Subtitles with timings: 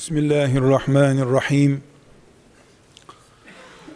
[0.00, 1.82] Bismillahirrahmanirrahim.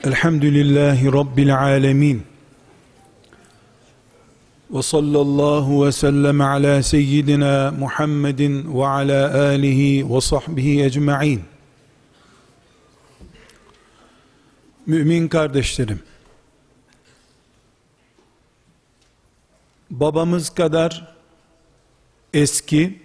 [0.05, 2.27] Elhamdülillahi Rabbil alemin.
[4.71, 11.43] Ve sallallahu ve sellem ala seyyidina Muhammedin ve ala alihi ve sahbihi ecma'in.
[14.87, 16.03] Mümin kardeşlerim,
[19.91, 21.17] babamız kadar
[22.35, 23.04] eski,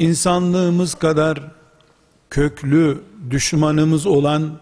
[0.00, 1.50] insanlığımız kadar
[2.30, 4.60] köklü düşmanımız olan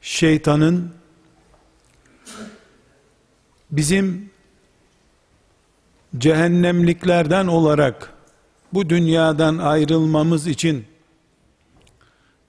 [0.00, 0.90] şeytanın
[3.70, 4.30] bizim
[6.18, 8.12] cehennemliklerden olarak
[8.72, 10.84] bu dünyadan ayrılmamız için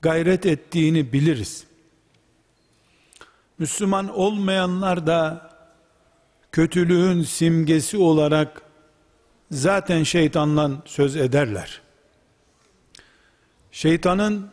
[0.02, 1.64] gayret ettiğini biliriz.
[3.60, 5.50] Müslüman olmayanlar da
[6.52, 8.63] kötülüğün simgesi olarak
[9.54, 11.82] zaten şeytanla söz ederler.
[13.72, 14.52] Şeytanın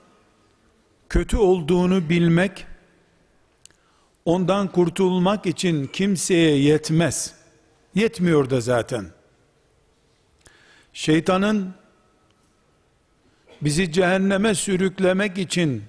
[1.09, 2.67] kötü olduğunu bilmek,
[4.25, 7.35] ondan kurtulmak için kimseye yetmez.
[7.95, 9.07] Yetmiyor da zaten.
[10.93, 11.75] Şeytanın
[13.63, 15.83] bizi cehenneme sürüklemek için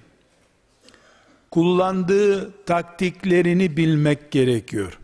[1.50, 4.98] kullandığı taktiklerini bilmek gerekiyor.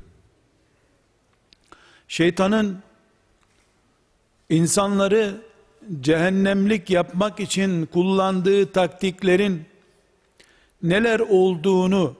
[2.08, 2.82] Şeytanın
[4.50, 5.40] insanları
[6.00, 9.64] cehennemlik yapmak için kullandığı taktiklerin
[10.82, 12.16] neler olduğunu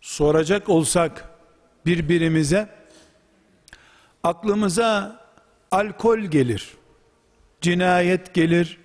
[0.00, 1.28] soracak olsak
[1.86, 2.68] birbirimize
[4.22, 5.20] aklımıza
[5.70, 6.74] alkol gelir,
[7.60, 8.78] cinayet gelir,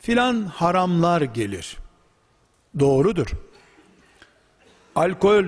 [0.00, 1.76] filan haramlar gelir.
[2.78, 3.26] Doğrudur.
[4.94, 5.44] Alkol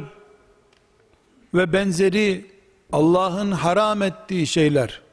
[1.54, 2.50] ve benzeri
[2.92, 5.05] Allah'ın haram ettiği şeyler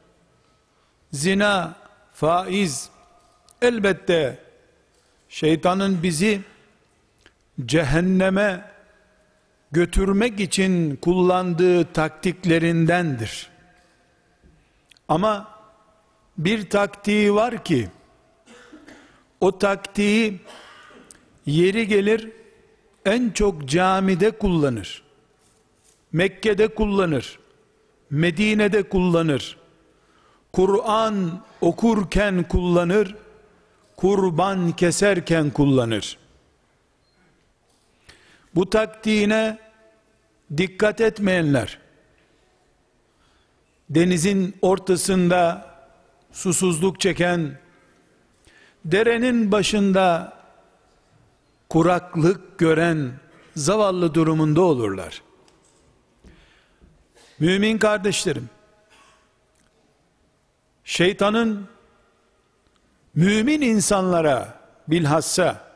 [1.13, 1.75] zina,
[2.13, 2.89] faiz
[3.61, 4.37] elbette
[5.29, 6.41] şeytanın bizi
[7.65, 8.71] cehenneme
[9.71, 13.49] götürmek için kullandığı taktiklerindendir.
[15.07, 15.59] Ama
[16.37, 17.89] bir taktiği var ki
[19.41, 20.41] o taktiği
[21.45, 22.31] yeri gelir
[23.05, 25.03] en çok camide kullanır.
[26.11, 27.39] Mekke'de kullanır.
[28.09, 29.62] Medine'de kullanır.
[30.53, 33.15] Kur'an okurken kullanır,
[33.97, 36.17] kurban keserken kullanır.
[38.55, 39.59] Bu taktiğine
[40.57, 41.79] dikkat etmeyenler,
[43.89, 45.69] denizin ortasında
[46.31, 47.59] susuzluk çeken,
[48.85, 50.33] derenin başında
[51.69, 53.11] kuraklık gören
[53.55, 55.21] zavallı durumunda olurlar.
[57.39, 58.49] Mümin kardeşlerim,
[60.83, 61.67] şeytanın
[63.15, 65.73] mümin insanlara bilhassa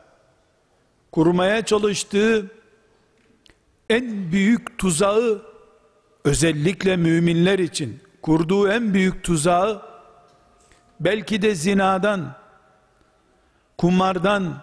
[1.12, 2.50] kurmaya çalıştığı
[3.90, 5.42] en büyük tuzağı
[6.24, 9.82] özellikle müminler için kurduğu en büyük tuzağı
[11.00, 12.34] belki de zinadan
[13.78, 14.62] kumardan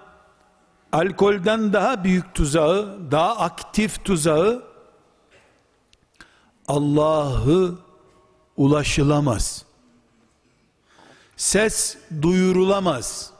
[0.92, 4.64] alkolden daha büyük tuzağı daha aktif tuzağı
[6.68, 7.76] Allah'ı
[8.58, 9.65] ulaşılamaz
[11.38, 13.34] ses duyurulamaz.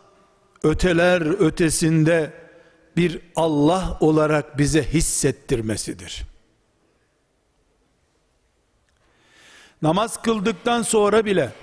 [0.64, 2.34] Öteler ötesinde
[2.98, 6.24] bir Allah olarak bize hissettirmesidir.
[9.82, 11.54] Namaz kıldıktan sonra bile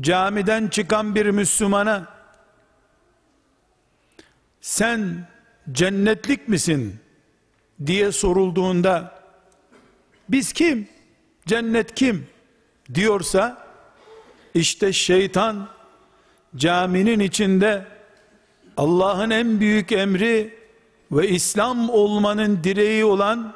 [0.00, 2.08] camiden çıkan bir Müslümana
[4.60, 5.28] sen
[5.72, 7.00] cennetlik misin
[7.86, 9.22] diye sorulduğunda
[10.28, 10.88] biz kim?
[11.46, 12.26] Cennet kim?
[12.94, 13.69] diyorsa
[14.54, 15.68] işte şeytan
[16.56, 17.86] caminin içinde
[18.76, 20.54] Allah'ın en büyük emri
[21.12, 23.54] ve İslam olmanın direği olan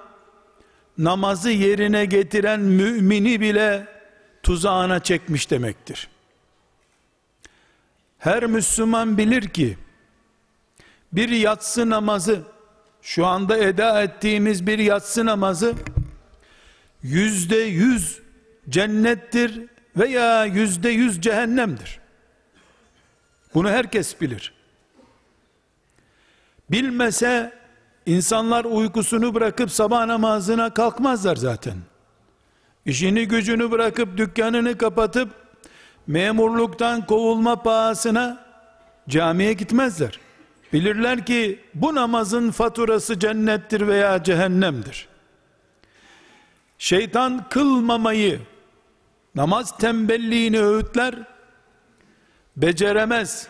[0.99, 3.87] namazı yerine getiren mümini bile
[4.43, 6.09] tuzağına çekmiş demektir.
[8.19, 9.79] Her Müslüman bilir ki
[11.13, 12.43] bir yatsı namazı
[13.03, 15.75] şu anda eda ettiğimiz bir yatsı namazı
[17.03, 18.21] yüzde yüz
[18.69, 19.61] cennettir
[19.97, 22.01] veya yüzde yüz cehennemdir.
[23.55, 24.53] Bunu herkes bilir.
[26.71, 27.53] Bilmese
[28.07, 31.77] insanlar uykusunu bırakıp sabah namazına kalkmazlar zaten.
[32.87, 35.31] İşini gücünü bırakıp dükkanını kapatıp
[36.07, 38.47] memurluktan kovulma pahasına
[39.09, 40.21] camiye gitmezler.
[40.73, 45.09] Bilirler ki bu namazın faturası cennettir veya cehennemdir.
[46.79, 48.41] Şeytan kılmamayı
[49.35, 51.15] namaz tembelliğini öğütler
[52.57, 53.49] beceremez.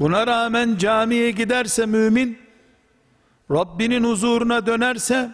[0.00, 2.38] Buna rağmen camiye giderse mümin,
[3.50, 5.30] Rabbinin huzuruna dönerse,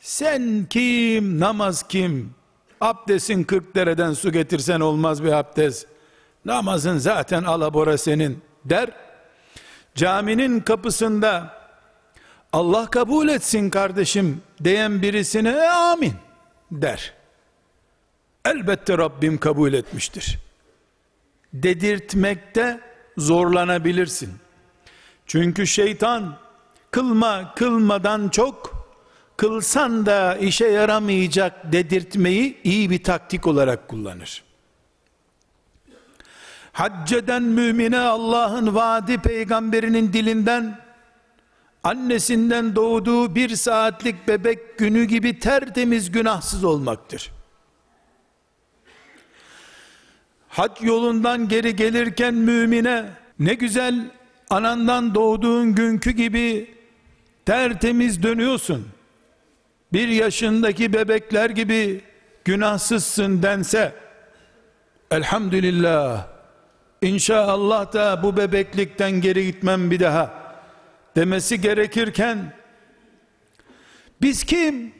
[0.00, 2.34] sen kim, namaz kim,
[2.80, 5.86] abdestin 40 dereden su getirsen olmaz bir abdest,
[6.44, 8.90] namazın zaten alabora senin der,
[9.94, 11.56] caminin kapısında,
[12.52, 16.14] Allah kabul etsin kardeşim diyen birisine e, amin
[16.70, 17.12] der.
[18.46, 20.38] Elbette Rabbim kabul etmiştir.
[21.52, 22.80] Dedirtmekte
[23.18, 24.30] zorlanabilirsin.
[25.26, 26.38] Çünkü şeytan
[26.90, 28.86] kılma kılmadan çok
[29.36, 34.42] kılsan da işe yaramayacak dedirtmeyi iyi bir taktik olarak kullanır.
[36.72, 40.80] Hacceden mümine Allah'ın vaadi peygamberinin dilinden
[41.84, 47.35] annesinden doğduğu bir saatlik bebek günü gibi tertemiz günahsız olmaktır.
[50.56, 53.04] Hac yolundan geri gelirken mümine
[53.38, 54.10] ne güzel
[54.50, 56.74] anandan doğduğun günkü gibi
[57.46, 58.88] tertemiz dönüyorsun.
[59.92, 62.00] Bir yaşındaki bebekler gibi
[62.44, 63.92] günahsızsın dense
[65.10, 66.26] elhamdülillah
[67.02, 70.34] inşallah da bu bebeklikten geri gitmem bir daha
[71.16, 72.52] demesi gerekirken
[74.22, 74.92] biz kim?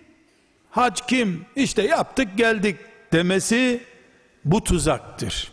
[0.70, 1.46] Hac kim?
[1.56, 2.76] İşte yaptık geldik.
[3.12, 3.80] demesi
[4.46, 5.52] bu tuzaktır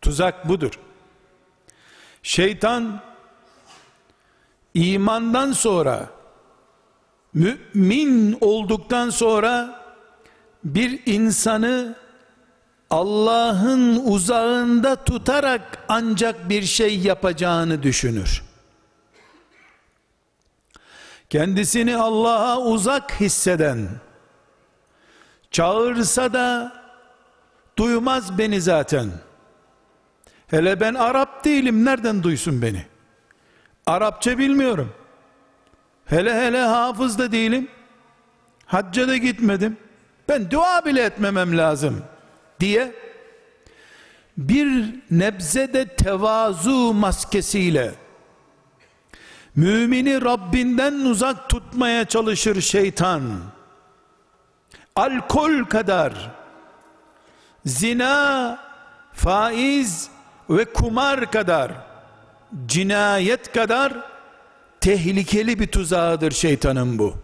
[0.00, 0.78] tuzak budur
[2.22, 3.00] şeytan
[4.74, 6.10] imandan sonra
[7.34, 9.80] mümin olduktan sonra
[10.64, 11.96] bir insanı
[12.90, 18.42] Allah'ın uzağında tutarak ancak bir şey yapacağını düşünür.
[21.30, 23.88] Kendisini Allah'a uzak hisseden,
[25.50, 26.79] çağırsa da
[27.80, 29.10] duymaz beni zaten.
[30.46, 32.86] Hele ben Arap değilim, nereden duysun beni?
[33.86, 34.92] Arapça bilmiyorum.
[36.04, 37.68] Hele hele hafız da değilim.
[38.66, 39.76] Hacca da gitmedim.
[40.28, 42.02] Ben dua bile etmemem lazım
[42.60, 42.92] diye
[44.38, 47.94] bir nebze de tevazu maskesiyle
[49.56, 53.22] mümini Rabbinden uzak tutmaya çalışır şeytan.
[54.96, 56.39] Alkol kadar
[57.66, 58.58] zina,
[59.12, 60.10] faiz
[60.50, 61.72] ve kumar kadar
[62.66, 63.92] cinayet kadar
[64.80, 67.14] tehlikeli bir tuzağıdır şeytanın bu.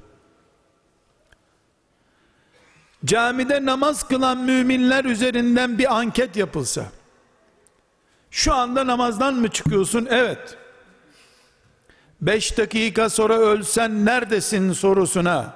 [3.04, 6.84] Camide namaz kılan müminler üzerinden bir anket yapılsa,
[8.30, 10.08] şu anda namazdan mı çıkıyorsun?
[10.10, 10.58] Evet.
[12.20, 15.54] Beş dakika sonra ölsen neredesin sorusuna,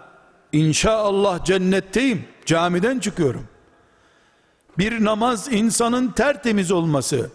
[0.52, 3.48] İnşallah cennetteyim, camiden çıkıyorum.
[4.80, 7.30] Bir namaz insanın tertemiz olması,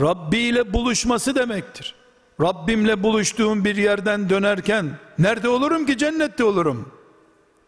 [0.00, 1.94] Rabbi ile buluşması demektir.
[2.40, 6.92] Rabbimle buluştuğum bir yerden dönerken nerede olurum ki cennette olurum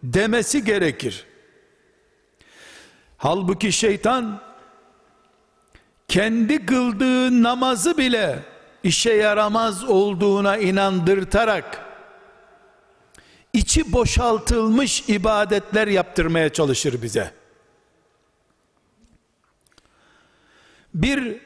[0.02, 1.26] demesi gerekir.
[3.16, 4.40] Halbuki şeytan
[6.08, 8.38] kendi kıldığı namazı bile
[8.82, 11.86] işe yaramaz olduğuna inandırtarak
[13.52, 17.37] içi boşaltılmış ibadetler yaptırmaya çalışır bize.
[20.94, 21.36] Bir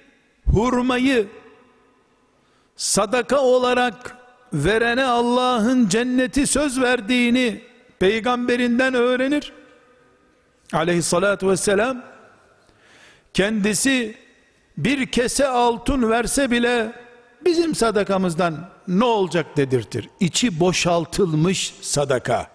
[0.47, 1.29] hurmayı
[2.77, 4.17] sadaka olarak
[4.53, 7.63] verene Allah'ın cenneti söz verdiğini
[7.99, 9.53] peygamberinden öğrenir.
[10.73, 12.03] Aleyhissalatü vesselam
[13.35, 14.17] kendisi
[14.79, 16.93] bir kese altın verse bile
[17.45, 20.09] bizim sadakamızdan ne olacak dedirtir.
[20.21, 22.51] İçi boşaltılmış sadaka.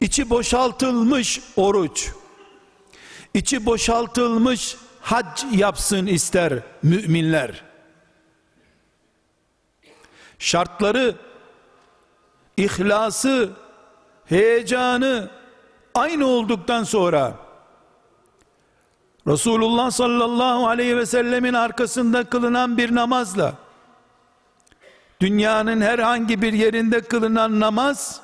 [0.00, 2.08] İçi boşaltılmış oruç.
[3.34, 4.76] İçi boşaltılmış
[5.08, 7.64] hac yapsın ister müminler
[10.38, 11.14] şartları,
[12.56, 13.50] ihlası,
[14.24, 15.30] heyecanı
[15.94, 17.34] aynı olduktan sonra
[19.26, 23.54] Resulullah sallallahu aleyhi ve sellemin arkasında kılınan bir namazla
[25.20, 28.20] dünyanın herhangi bir yerinde kılınan namaz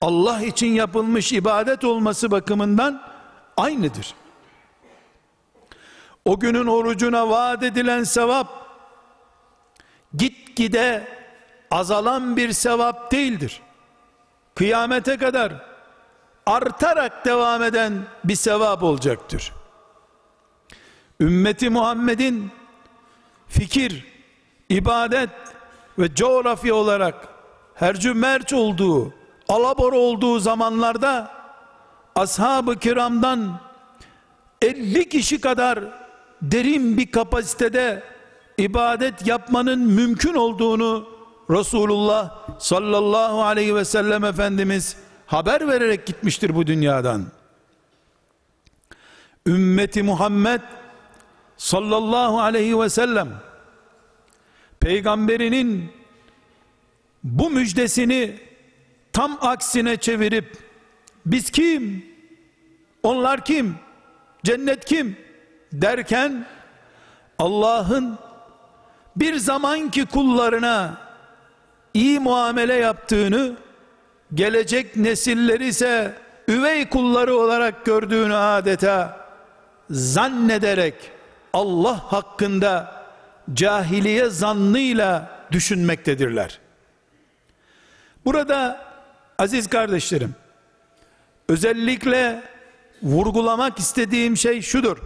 [0.00, 3.02] Allah için yapılmış ibadet olması bakımından
[3.56, 4.21] aynıdır.
[6.24, 8.48] O günün orucuna vaat edilen sevap
[10.16, 11.06] gitgide
[11.70, 13.60] azalan bir sevap değildir.
[14.54, 15.52] Kıyamete kadar
[16.46, 17.92] artarak devam eden
[18.24, 19.52] bir sevap olacaktır.
[21.20, 22.50] Ümmeti Muhammed'in
[23.48, 24.06] fikir,
[24.68, 25.30] ibadet
[25.98, 27.28] ve coğrafya olarak
[27.74, 29.14] hercü merç olduğu,
[29.48, 31.30] alabor olduğu zamanlarda
[32.14, 33.60] ashab-ı kiramdan
[34.62, 36.01] 50 kişi kadar
[36.42, 38.02] derin bir kapasitede
[38.58, 41.08] ibadet yapmanın mümkün olduğunu
[41.50, 44.96] Resulullah sallallahu aleyhi ve sellem Efendimiz
[45.26, 47.26] haber vererek gitmiştir bu dünyadan.
[49.46, 50.60] Ümmeti Muhammed
[51.56, 53.28] sallallahu aleyhi ve sellem
[54.80, 55.92] peygamberinin
[57.24, 58.38] bu müjdesini
[59.12, 60.58] tam aksine çevirip
[61.26, 62.06] biz kim?
[63.02, 63.74] Onlar kim?
[64.44, 65.16] Cennet kim?
[65.72, 66.46] Derken
[67.38, 68.18] Allah'ın
[69.16, 70.96] bir zamanki kullarına
[71.94, 73.56] iyi muamele yaptığını
[74.34, 76.14] gelecek nesilleri ise
[76.48, 79.26] üvey kulları olarak gördüğünü adeta
[79.90, 80.94] zannederek
[81.52, 83.02] Allah hakkında
[83.54, 86.58] cahiliye zannıyla düşünmektedirler.
[88.24, 88.86] Burada
[89.38, 90.34] aziz kardeşlerim
[91.48, 92.42] özellikle
[93.02, 94.98] vurgulamak istediğim şey şudur.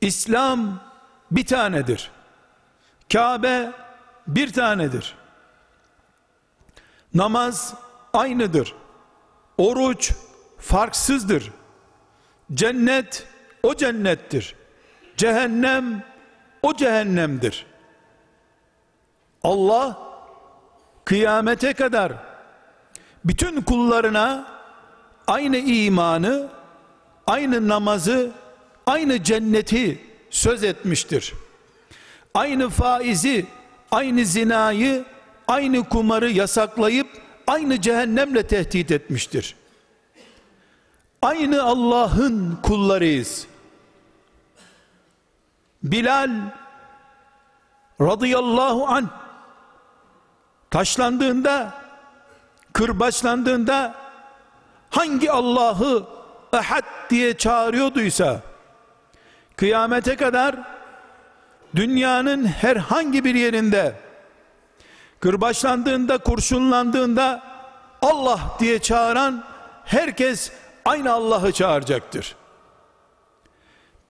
[0.00, 0.80] İslam
[1.30, 2.10] bir tanedir.
[3.12, 3.72] Kabe
[4.26, 5.14] bir tanedir.
[7.14, 7.74] Namaz
[8.12, 8.74] aynıdır.
[9.58, 10.12] Oruç
[10.58, 11.52] farksızdır.
[12.54, 13.26] Cennet
[13.62, 14.54] o cennettir.
[15.16, 16.04] Cehennem
[16.62, 17.66] o cehennemdir.
[19.42, 19.98] Allah
[21.04, 22.12] kıyamete kadar
[23.24, 24.46] bütün kullarına
[25.26, 26.48] aynı imanı,
[27.26, 28.30] aynı namazı,
[28.88, 31.34] aynı cenneti söz etmiştir.
[32.34, 33.46] Aynı faizi,
[33.90, 35.04] aynı zinayı,
[35.48, 37.06] aynı kumarı yasaklayıp
[37.46, 39.56] aynı cehennemle tehdit etmiştir.
[41.22, 43.46] Aynı Allah'ın kullarıyız.
[45.82, 46.30] Bilal
[48.00, 49.10] radıyallahu an
[50.70, 51.74] taşlandığında
[52.72, 53.94] kırbaçlandığında
[54.90, 56.06] hangi Allah'ı
[56.52, 58.42] ehad diye çağırıyorduysa
[59.58, 60.56] kıyamete kadar
[61.76, 63.94] dünyanın herhangi bir yerinde
[65.20, 67.42] kırbaçlandığında kurşunlandığında
[68.02, 69.44] Allah diye çağıran
[69.84, 70.52] herkes
[70.84, 72.36] aynı Allah'ı çağıracaktır.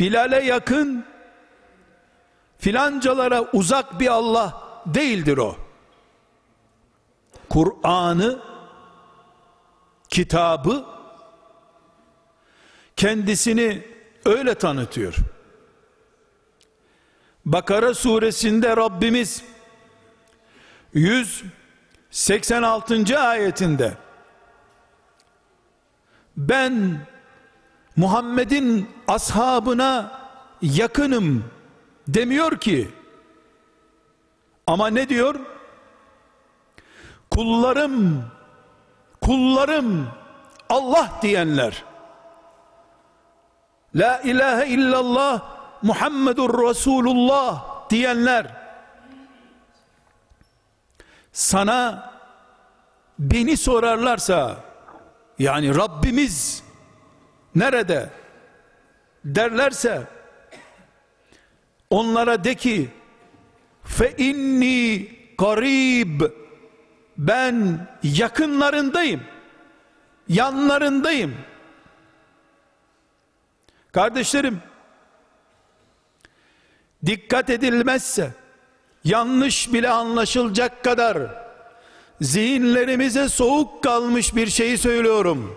[0.00, 1.04] Bilal'e yakın
[2.58, 5.56] filancalara uzak bir Allah değildir o.
[7.48, 8.38] Kur'an'ı
[10.08, 10.84] kitabı
[12.96, 13.86] kendisini
[14.24, 15.14] öyle tanıtıyor.
[17.52, 19.44] Bakara suresinde Rabbimiz
[20.94, 23.20] 186.
[23.20, 23.94] ayetinde
[26.36, 27.00] ben
[27.96, 30.20] Muhammed'in ashabına
[30.62, 31.44] yakınım
[32.08, 32.88] demiyor ki
[34.66, 35.40] ama ne diyor
[37.30, 38.24] kullarım
[39.20, 40.08] kullarım
[40.68, 41.84] Allah diyenler
[43.94, 48.46] la ilahe illallah Muhammedur Resulullah diyenler
[51.32, 52.10] sana
[53.18, 54.56] beni sorarlarsa
[55.38, 56.64] yani Rabbimiz
[57.54, 58.10] nerede
[59.24, 60.02] derlerse
[61.90, 62.90] onlara de ki
[63.84, 65.08] fe inni
[65.38, 66.20] garib
[67.18, 69.22] ben yakınlarındayım
[70.28, 71.34] yanlarındayım.
[73.92, 74.62] Kardeşlerim
[77.06, 78.32] dikkat edilmezse
[79.04, 81.18] yanlış bile anlaşılacak kadar
[82.20, 85.56] zihinlerimize soğuk kalmış bir şeyi söylüyorum.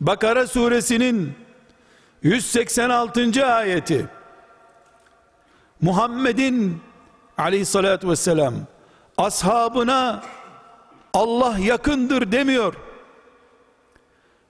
[0.00, 1.32] Bakara suresinin
[2.22, 3.46] 186.
[3.46, 4.08] ayeti
[5.80, 6.82] Muhammed'in
[7.38, 8.54] aleyhissalatü vesselam
[9.16, 10.22] ashabına
[11.14, 12.74] Allah yakındır demiyor.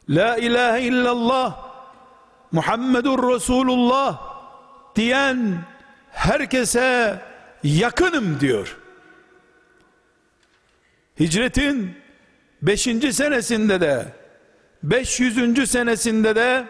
[0.09, 1.57] La ilahe illallah
[2.53, 4.34] Muhammedur Resulullah
[4.97, 5.59] diyen
[6.11, 7.19] herkese
[7.63, 8.77] yakınım diyor.
[11.21, 11.95] Hicretin
[12.63, 12.83] 5.
[13.13, 14.07] senesinde de
[14.83, 15.71] 500.
[15.71, 16.65] senesinde de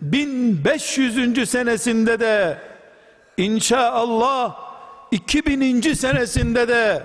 [0.00, 1.50] 1500.
[1.50, 2.58] senesinde de
[3.36, 4.56] inşallah
[5.10, 5.80] 2000.
[5.94, 7.02] senesinde de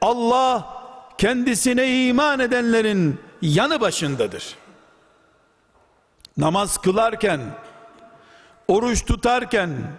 [0.00, 0.76] Allah
[1.18, 4.54] kendisine iman edenlerin yanı başındadır.
[6.36, 7.40] Namaz kılarken,
[8.68, 9.98] oruç tutarken,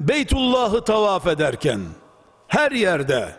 [0.00, 1.80] Beytullah'ı tavaf ederken,
[2.48, 3.36] her yerde,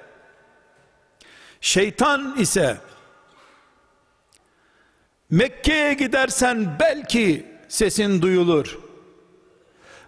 [1.62, 2.77] şeytan ise,
[5.29, 8.79] Mekke'ye gidersen belki sesin duyulur.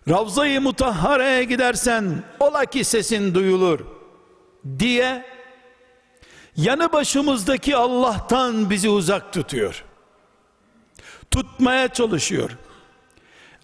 [0.10, 3.80] Ravza-i Mutahhare'ye gidersen ola ki sesin duyulur
[4.80, 5.26] diye
[6.56, 9.84] yanı başımızdaki Allah'tan bizi uzak tutuyor.
[11.32, 12.50] Tutmaya çalışıyor.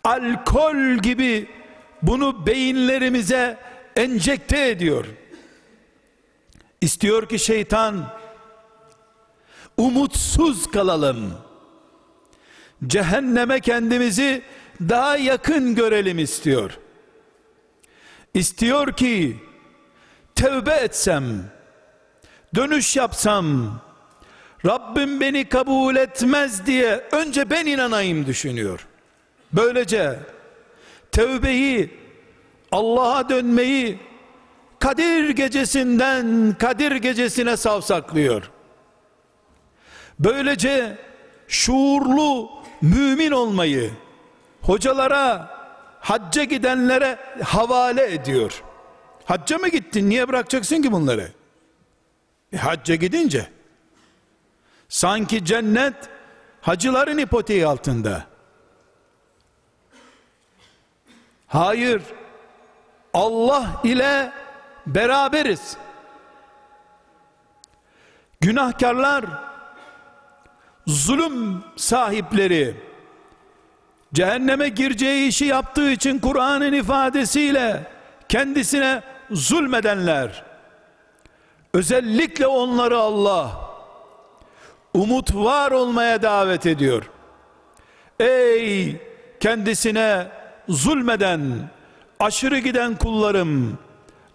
[0.06, 1.50] Alkol gibi
[2.02, 3.58] bunu beyinlerimize
[3.96, 5.06] enjekte ediyor.
[6.82, 8.14] İstiyor ki şeytan
[9.78, 11.34] umutsuz kalalım.
[12.88, 14.42] Cehenneme kendimizi
[14.82, 16.78] daha yakın görelim istiyor.
[18.34, 19.38] İstiyor ki
[20.36, 21.52] tevbe etsem,
[22.56, 23.80] dönüş yapsam,
[24.66, 28.88] Rabbim beni kabul etmez diye önce ben inanayım düşünüyor.
[29.56, 30.20] Böylece
[31.12, 32.00] tevbeyi,
[32.72, 34.00] Allah'a dönmeyi
[34.80, 38.52] Kadir gecesinden Kadir gecesine savsaklıyor.
[40.20, 40.98] Böylece
[41.48, 43.92] şuurlu mümin olmayı
[44.62, 45.50] hocalara,
[46.00, 48.64] hacca gidenlere havale ediyor.
[49.26, 50.10] Hacca mı gittin?
[50.10, 51.32] Niye bırakacaksın ki bunları?
[52.54, 53.48] E, hacca gidince
[54.90, 55.96] sanki cennet
[56.62, 58.35] hacıların ipoteği altında.
[61.56, 62.02] Hayır.
[63.14, 64.32] Allah ile
[64.88, 65.78] beraberiz.
[68.42, 69.26] Günahkarlar,
[70.88, 72.76] zulüm sahipleri,
[74.14, 77.84] cehenneme gireceği işi yaptığı için Kur'an'ın ifadesiyle
[78.30, 80.44] kendisine zulmedenler,
[81.74, 83.70] özellikle onları Allah,
[84.94, 87.10] umut var olmaya davet ediyor.
[88.20, 89.02] Ey
[89.40, 90.28] kendisine
[90.70, 91.70] zulmeden,
[92.20, 93.78] aşırı giden kullarım,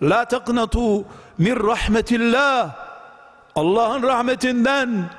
[0.02, 1.04] La taknatu
[1.38, 2.76] min rahmetillah.
[3.54, 5.10] Allah'ın rahmetinden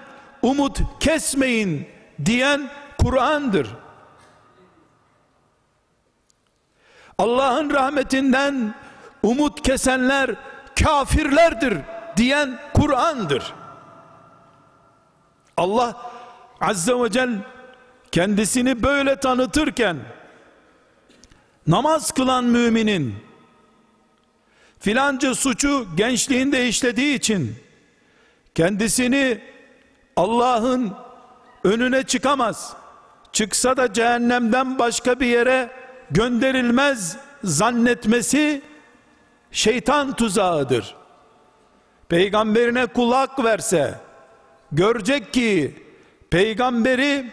[0.41, 1.87] umut kesmeyin
[2.25, 3.67] diyen Kur'an'dır.
[7.17, 8.75] Allah'ın rahmetinden
[9.23, 10.35] umut kesenler
[10.83, 11.77] kafirlerdir
[12.17, 13.53] diyen Kur'an'dır.
[15.57, 16.11] Allah
[16.61, 17.37] Azze ve Celle
[18.11, 19.97] kendisini böyle tanıtırken
[21.67, 23.15] namaz kılan müminin
[24.79, 27.55] filanca suçu gençliğinde işlediği için
[28.55, 29.41] kendisini
[30.15, 30.93] Allah'ın
[31.63, 32.73] önüne çıkamaz.
[33.31, 35.69] Çıksa da cehennemden başka bir yere
[36.11, 38.61] gönderilmez zannetmesi
[39.51, 40.95] şeytan tuzağıdır.
[42.09, 43.99] Peygamberine kulak verse
[44.71, 45.83] görecek ki
[46.29, 47.31] peygamberi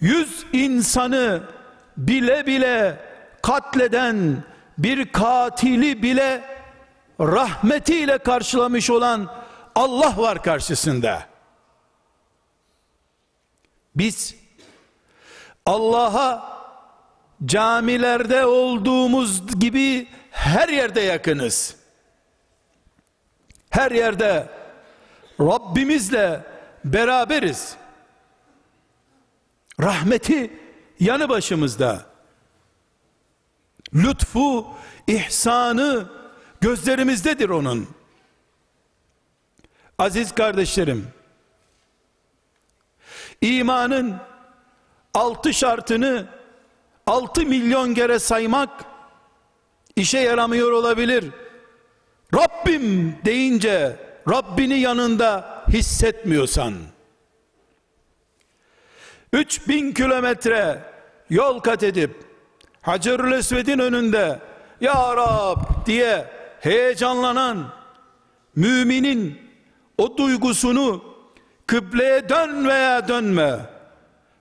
[0.00, 1.42] yüz insanı
[1.98, 2.96] bile bile
[3.42, 4.44] katleden
[4.78, 6.42] bir katili bile
[7.20, 9.34] rahmetiyle karşılamış olan
[9.74, 11.26] Allah var karşısında.
[13.96, 14.34] Biz
[15.66, 16.58] Allah'a
[17.44, 21.76] camilerde olduğumuz gibi her yerde yakınız.
[23.70, 24.48] Her yerde
[25.40, 26.40] Rabbimizle
[26.84, 27.76] beraberiz.
[29.80, 30.57] Rahmeti
[31.00, 32.06] yanı başımızda
[33.94, 34.66] lütfu,
[35.06, 36.06] ihsanı
[36.60, 37.88] gözlerimizdedir onun.
[39.98, 41.08] Aziz kardeşlerim,
[43.40, 44.16] imanın
[45.14, 46.26] altı şartını
[47.06, 48.84] altı milyon kere saymak
[49.96, 51.24] işe yaramıyor olabilir.
[52.34, 53.96] Rabbim deyince
[54.30, 56.74] Rabbini yanında hissetmiyorsan
[59.32, 60.82] 3000 kilometre
[61.30, 62.24] yol kat edip
[62.82, 64.38] Hacerül Esved'in önünde
[64.80, 66.24] Ya Rab diye
[66.60, 67.72] heyecanlanan
[68.56, 69.38] müminin
[69.98, 71.04] o duygusunu
[71.66, 73.58] kıbleye dön veya dönme.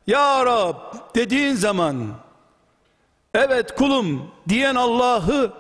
[0.08, 0.76] Ya Rab
[1.16, 2.08] dediğin zaman
[3.34, 5.54] evet kulum diyen Allah'ı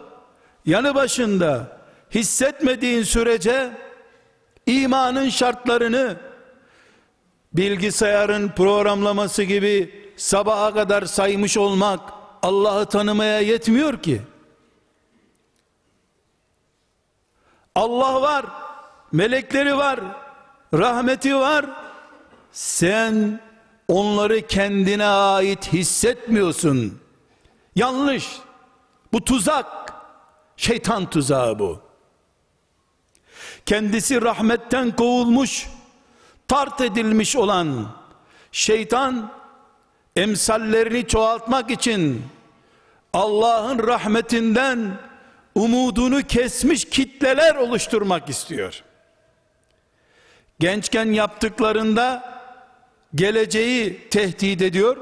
[0.65, 1.79] yanı başında
[2.15, 3.69] hissetmediğin sürece
[4.65, 6.26] imanın şartlarını
[7.53, 11.99] bilgisayarın programlaması gibi sabaha kadar saymış olmak
[12.43, 14.21] Allah'ı tanımaya yetmiyor ki.
[17.75, 18.45] Allah var,
[19.11, 19.99] melekleri var,
[20.73, 21.65] rahmeti var.
[22.51, 23.41] Sen
[23.87, 26.99] onları kendine ait hissetmiyorsun.
[27.75, 28.27] Yanlış.
[29.13, 29.93] Bu tuzak.
[30.57, 31.79] Şeytan tuzağı bu.
[33.65, 35.67] Kendisi rahmetten kovulmuş,
[36.47, 37.95] tart edilmiş olan
[38.51, 39.33] şeytan
[40.15, 42.23] emsallerini çoğaltmak için
[43.13, 44.99] Allah'ın rahmetinden
[45.55, 48.83] umudunu kesmiş kitleler oluşturmak istiyor.
[50.59, 52.37] Gençken yaptıklarında
[53.15, 54.97] geleceği tehdit ediyor.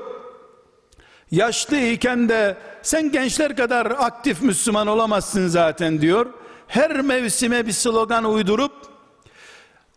[1.31, 6.33] Yaşlı iken de sen gençler kadar aktif Müslüman olamazsın zaten diyor.
[6.67, 8.71] Her mevsime bir slogan uydurup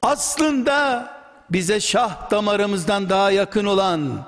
[0.03, 1.18] aslında
[1.51, 4.27] bize şah damarımızdan daha yakın olan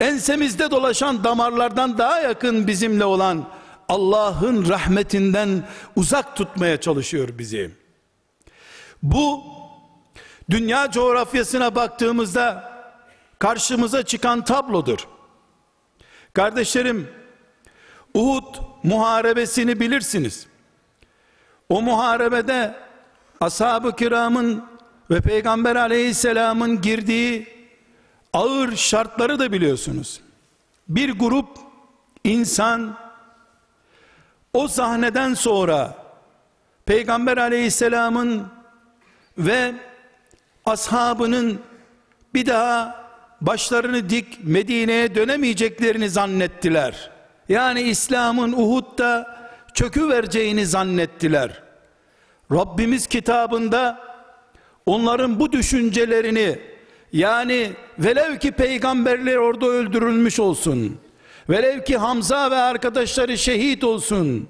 [0.00, 3.44] ensemizde dolaşan damarlardan daha yakın bizimle olan
[3.88, 7.70] Allah'ın rahmetinden uzak tutmaya çalışıyor bizi.
[9.02, 9.42] Bu
[10.50, 12.72] dünya coğrafyasına baktığımızda
[13.38, 15.08] karşımıza çıkan tablodur.
[16.32, 17.10] Kardeşlerim,
[18.14, 20.46] Uhud muharebesini bilirsiniz.
[21.68, 22.74] O muharebede
[23.40, 24.64] ashab-ı kiramın
[25.10, 27.46] ve Peygamber aleyhisselamın girdiği
[28.32, 30.20] ağır şartları da biliyorsunuz.
[30.88, 31.48] Bir grup
[32.24, 32.96] insan
[34.52, 35.94] o sahneden sonra
[36.86, 38.46] Peygamber aleyhisselamın
[39.38, 39.74] ve
[40.64, 41.60] ashabının
[42.34, 43.04] bir daha
[43.40, 47.10] başlarını dik Medine'ye dönemeyeceklerini zannettiler.
[47.48, 49.38] Yani İslam'ın Uhud'da
[49.74, 51.62] çökü vereceğini zannettiler.
[52.52, 54.07] Rabbimiz kitabında
[54.88, 56.58] onların bu düşüncelerini
[57.12, 60.98] yani velev ki peygamberler orada öldürülmüş olsun.
[61.50, 64.48] Velev ki Hamza ve arkadaşları şehit olsun.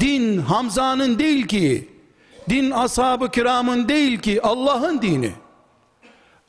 [0.00, 1.88] Din Hamza'nın değil ki.
[2.50, 5.32] Din ashab-ı kiramın değil ki Allah'ın dini.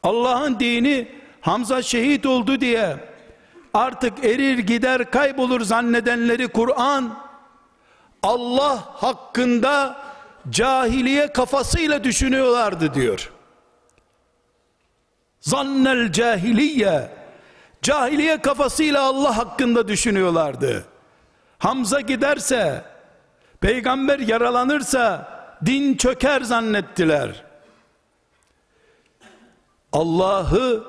[0.03, 1.07] Allah'ın dini
[1.41, 2.97] Hamza şehit oldu diye
[3.73, 7.17] artık erir gider kaybolur zannedenleri Kur'an
[8.23, 10.04] Allah hakkında
[10.49, 13.31] cahiliye kafasıyla düşünüyorlardı diyor.
[15.39, 17.11] Zannel cahiliye
[17.81, 20.85] cahiliye kafasıyla Allah hakkında düşünüyorlardı.
[21.59, 22.83] Hamza giderse
[23.61, 25.31] peygamber yaralanırsa
[25.65, 27.43] din çöker zannettiler.
[29.93, 30.83] Allah'ı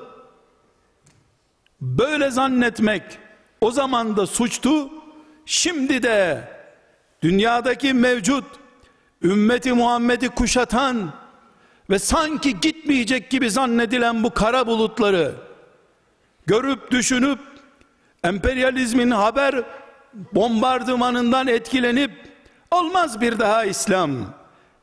[1.81, 3.03] böyle zannetmek
[3.61, 4.89] o zaman da suçtu.
[5.45, 6.43] Şimdi de
[7.21, 8.45] dünyadaki mevcut
[9.23, 11.13] ümmeti Muhammed'i kuşatan
[11.89, 15.31] ve sanki gitmeyecek gibi zannedilen bu kara bulutları
[16.45, 17.39] görüp düşünüp
[18.23, 19.63] emperyalizmin haber
[20.33, 22.11] bombardımanından etkilenip
[22.71, 24.11] olmaz bir daha İslam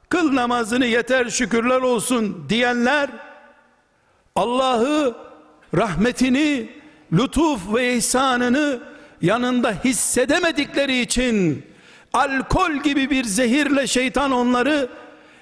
[0.09, 3.11] kıl namazını yeter şükürler olsun diyenler
[4.37, 5.14] Allah'ı
[5.75, 6.68] rahmetini
[7.12, 8.81] lütuf ve ihsanını
[9.23, 11.64] yanında hissedemedikleri için
[12.14, 14.88] alkol gibi bir zehirle şeytan onları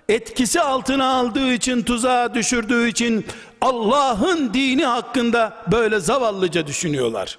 [0.09, 3.27] etkisi altına aldığı için tuzağa düşürdüğü için
[3.61, 7.39] Allah'ın dini hakkında böyle zavallıca düşünüyorlar.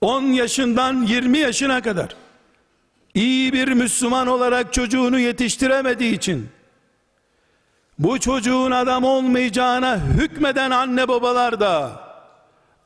[0.00, 2.16] 10 yaşından 20 yaşına kadar
[3.14, 6.48] iyi bir Müslüman olarak çocuğunu yetiştiremediği için
[7.98, 12.00] bu çocuğun adam olmayacağına hükmeden anne babalar da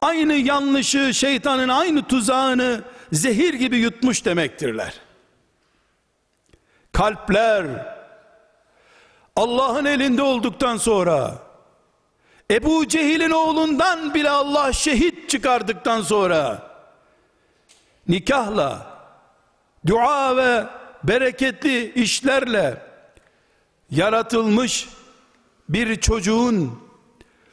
[0.02, 2.80] aynı yanlışı şeytanın aynı tuzağını
[3.12, 4.94] zehir gibi yutmuş demektirler.
[6.92, 7.66] Kalpler
[9.36, 11.34] Allah'ın elinde olduktan sonra
[12.50, 16.70] Ebu Cehil'in oğlundan bile Allah şehit çıkardıktan sonra
[18.08, 18.86] nikahla
[19.86, 20.64] dua ve
[21.04, 22.82] bereketli işlerle
[23.90, 24.88] yaratılmış
[25.68, 26.80] bir çocuğun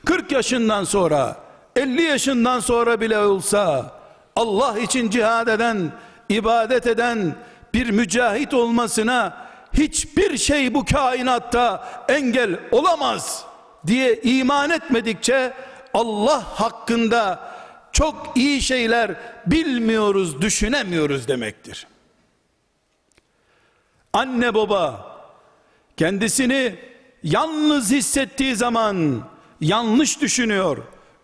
[0.05, 1.35] 40 yaşından sonra
[1.75, 3.96] 50 yaşından sonra bile olsa
[4.37, 5.91] Allah için cihad eden
[6.29, 7.35] ibadet eden
[7.73, 13.45] bir mücahit olmasına hiçbir şey bu kainatta engel olamaz
[13.87, 15.53] diye iman etmedikçe
[15.93, 17.49] Allah hakkında
[17.91, 21.87] çok iyi şeyler bilmiyoruz, düşünemiyoruz demektir.
[24.13, 25.15] Anne baba
[25.97, 26.75] kendisini
[27.23, 29.23] yalnız hissettiği zaman
[29.61, 30.77] yanlış düşünüyor.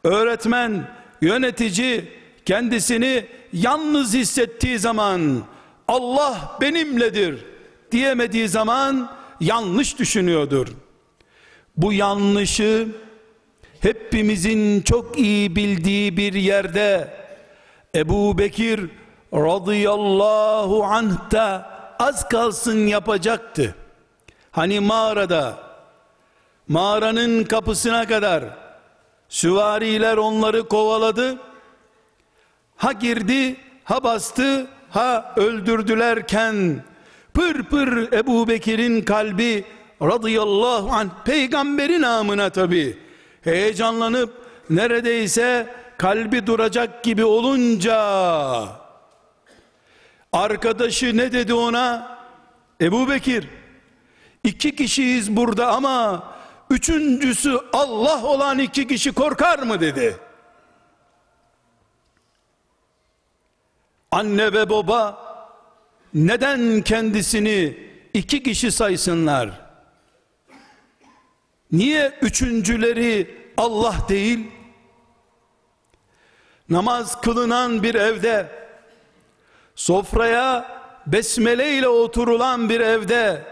[0.03, 0.87] Öğretmen,
[1.21, 5.43] yönetici kendisini yalnız hissettiği zaman
[5.87, 7.45] Allah benimledir
[7.91, 10.67] diyemediği zaman yanlış düşünüyordur.
[11.77, 12.87] Bu yanlışı
[13.79, 17.13] hepimizin çok iyi bildiği bir yerde
[17.95, 18.89] Ebu Bekir
[19.33, 23.75] radıyallahu anh da az kalsın yapacaktı.
[24.51, 25.57] Hani mağarada
[26.67, 28.43] mağaranın kapısına kadar
[29.29, 31.37] süvariler onları kovaladı.
[32.77, 36.83] Ha girdi, ha bastı, ha öldürdülerken
[37.33, 39.65] pır pır Ebu Bekir'in kalbi
[40.01, 42.97] radıyallahu anh peygamberi namına tabi
[43.41, 44.33] heyecanlanıp
[44.69, 47.97] neredeyse kalbi duracak gibi olunca
[50.33, 52.17] arkadaşı ne dedi ona?
[52.81, 53.47] Ebu Bekir
[54.43, 56.23] iki kişiyiz burada ama
[56.69, 60.17] üçüncüsü Allah olan iki kişi korkar mı dedi
[64.13, 65.23] anne ve baba
[66.13, 67.77] neden kendisini
[68.13, 69.49] iki kişi saysınlar?
[71.71, 74.39] Niye üçüncüleri Allah değil?
[76.69, 78.49] namaz kılınan bir evde,
[79.75, 83.45] sofraya besmele ile oturulan bir evde,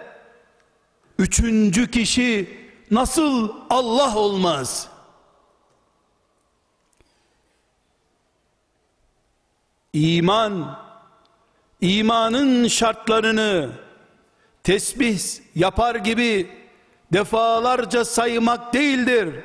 [1.19, 2.57] üçüncü kişi
[2.91, 4.87] nasıl Allah olmaz?
[9.93, 10.79] İman,
[11.81, 13.69] imanın şartlarını
[14.63, 15.19] tesbih
[15.55, 16.49] yapar gibi
[17.13, 19.35] defalarca saymak değildir.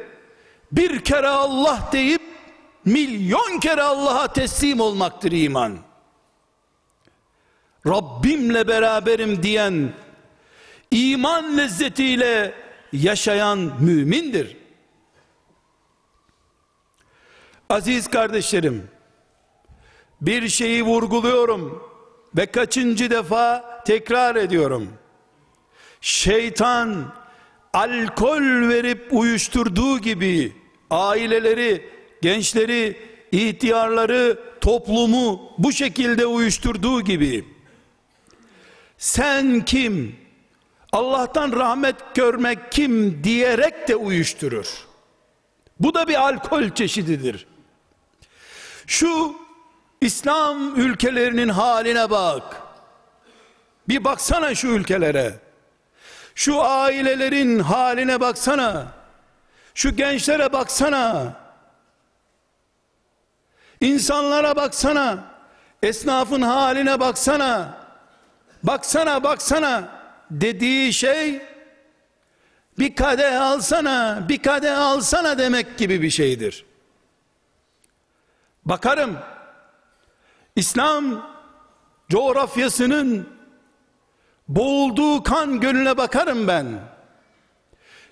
[0.73, 2.23] Bir kere Allah deyip
[2.85, 5.79] milyon kere Allah'a teslim olmaktır iman.
[7.87, 9.93] Rabbimle beraberim diyen
[10.91, 12.55] iman lezzetiyle
[12.93, 14.57] yaşayan mümindir.
[17.69, 18.89] Aziz kardeşlerim,
[20.21, 21.83] bir şeyi vurguluyorum
[22.37, 24.89] ve kaçıncı defa tekrar ediyorum.
[26.01, 27.15] Şeytan
[27.73, 30.53] alkol verip uyuşturduğu gibi
[30.91, 31.91] aileleri,
[32.23, 32.97] gençleri,
[33.33, 37.45] ihtiyarları, toplumu bu şekilde uyuşturduğu gibi
[38.99, 40.17] sen kim?
[40.93, 44.67] Allah'tan rahmet görmek kim diyerek de uyuşturur.
[45.81, 47.47] Bu da bir alkol çeşididir.
[48.87, 49.37] Şu
[50.01, 52.63] İslam ülkelerinin haline bak.
[53.89, 55.35] Bir baksana şu ülkelere.
[56.35, 58.87] Şu ailelerin haline baksana.
[59.75, 61.33] Şu gençlere baksana.
[63.81, 65.25] İnsanlara baksana.
[65.83, 67.79] Esnafın haline baksana.
[68.63, 69.89] Baksana baksana
[70.31, 71.43] dediği şey
[72.79, 76.65] bir kadeh alsana, bir kadeh alsana demek gibi bir şeydir.
[78.65, 79.19] Bakarım
[80.57, 81.31] İslam
[82.09, 83.29] coğrafyasının
[84.49, 86.67] boğulduğu kan gölüne bakarım ben.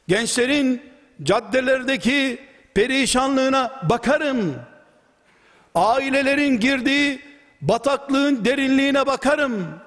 [0.09, 0.83] Gençlerin
[1.23, 2.39] caddelerdeki
[2.75, 4.55] perişanlığına bakarım.
[5.75, 7.21] Ailelerin girdiği
[7.61, 9.81] bataklığın derinliğine bakarım.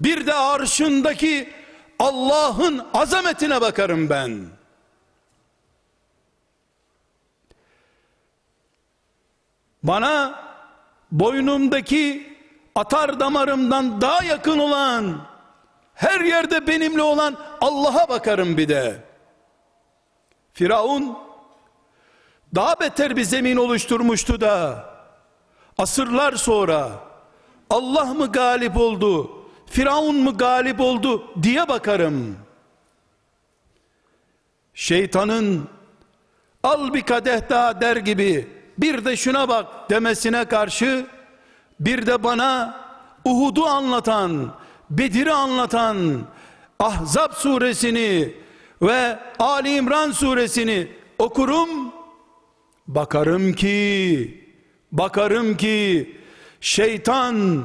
[0.00, 1.52] Bir de arşındaki
[1.98, 4.46] Allah'ın azametine bakarım ben.
[9.82, 10.49] Bana
[11.12, 12.36] boynumdaki
[12.74, 15.26] atar damarımdan daha yakın olan
[15.94, 19.04] her yerde benimle olan Allah'a bakarım bir de.
[20.52, 21.18] Firavun
[22.54, 24.84] daha beter bir zemin oluşturmuştu da
[25.78, 26.90] asırlar sonra
[27.70, 29.30] Allah mı galip oldu,
[29.66, 32.36] Firavun mu galip oldu diye bakarım.
[34.74, 35.68] Şeytanın
[36.62, 41.06] al bir kadeh daha der gibi bir de şuna bak demesine karşı
[41.80, 42.80] bir de bana
[43.24, 44.54] Uhud'u anlatan
[44.90, 46.20] Bedir'i anlatan
[46.78, 48.34] Ahzab suresini
[48.82, 50.88] ve Ali İmran suresini
[51.18, 51.92] okurum.
[52.86, 54.44] Bakarım ki
[54.92, 56.16] bakarım ki
[56.60, 57.64] şeytan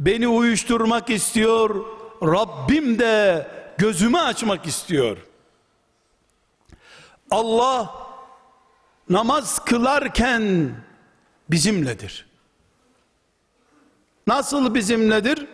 [0.00, 1.84] beni uyuşturmak istiyor
[2.22, 3.46] Rabbim de
[3.78, 5.16] gözümü açmak istiyor.
[7.30, 8.05] Allah
[9.08, 10.70] namaz kılarken
[11.50, 12.26] bizimledir
[14.26, 15.46] nasıl bizimledir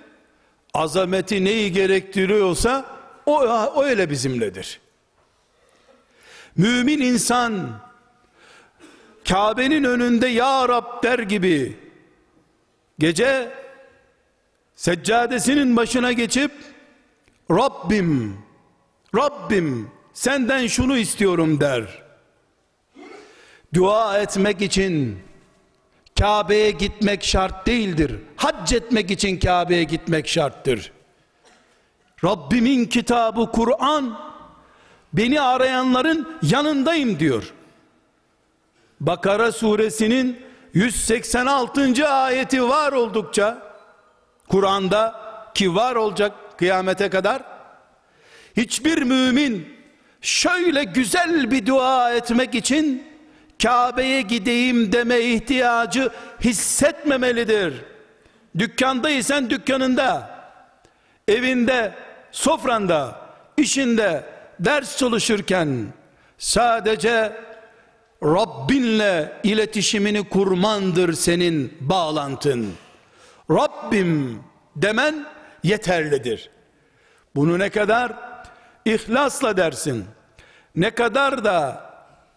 [0.74, 2.86] azameti neyi gerektiriyorsa
[3.26, 4.80] o, o öyle bizimledir.
[6.56, 7.80] Mümin insan
[9.28, 11.76] Kabe'nin önünde ya Rab der gibi
[12.98, 13.52] gece
[14.74, 16.52] seccadesinin başına geçip
[17.50, 18.38] Rabbim
[19.16, 22.01] Rabbim senden şunu istiyorum der.
[23.74, 25.18] Dua etmek için
[26.18, 28.16] Kabe'ye gitmek şart değildir.
[28.36, 30.92] Hac etmek için Kabe'ye gitmek şarttır.
[32.24, 34.18] Rabbimin kitabı Kur'an
[35.12, 37.52] beni arayanların yanındayım diyor.
[39.00, 40.40] Bakara suresinin
[40.74, 42.08] 186.
[42.08, 43.72] ayeti var oldukça
[44.48, 45.22] Kur'an'da
[45.54, 47.42] ki var olacak kıyamete kadar
[48.56, 49.76] hiçbir mümin
[50.20, 53.11] şöyle güzel bir dua etmek için
[53.62, 57.74] Kabe'ye gideyim deme ihtiyacı hissetmemelidir.
[58.58, 60.30] Dükkandaysan dükkanında,
[61.28, 61.92] evinde,
[62.32, 63.20] sofranda,
[63.56, 64.24] işinde,
[64.60, 65.86] ders çalışırken
[66.38, 67.32] sadece
[68.22, 72.74] Rabbinle iletişimini kurmandır senin bağlantın.
[73.50, 74.42] Rabbim
[74.76, 75.26] demen
[75.62, 76.50] yeterlidir.
[77.34, 78.12] Bunu ne kadar
[78.84, 80.04] ihlasla dersin,
[80.76, 81.91] ne kadar da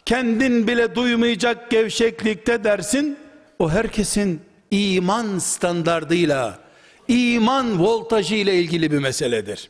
[0.06, 3.18] kendin bile duymayacak gevşeklikte dersin,
[3.60, 4.42] o herkesin
[4.72, 6.60] iman standardıyla,
[7.08, 9.70] iman voltajı ile ilgili bir meseledir.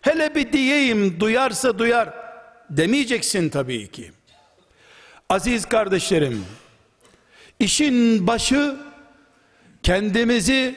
[0.00, 2.14] Hele bir diyeyim, duyarsa duyar
[2.70, 4.12] demeyeceksin tabii ki.
[5.28, 6.44] Aziz kardeşlerim,
[7.60, 8.76] İşin başı
[9.82, 10.74] kendimizi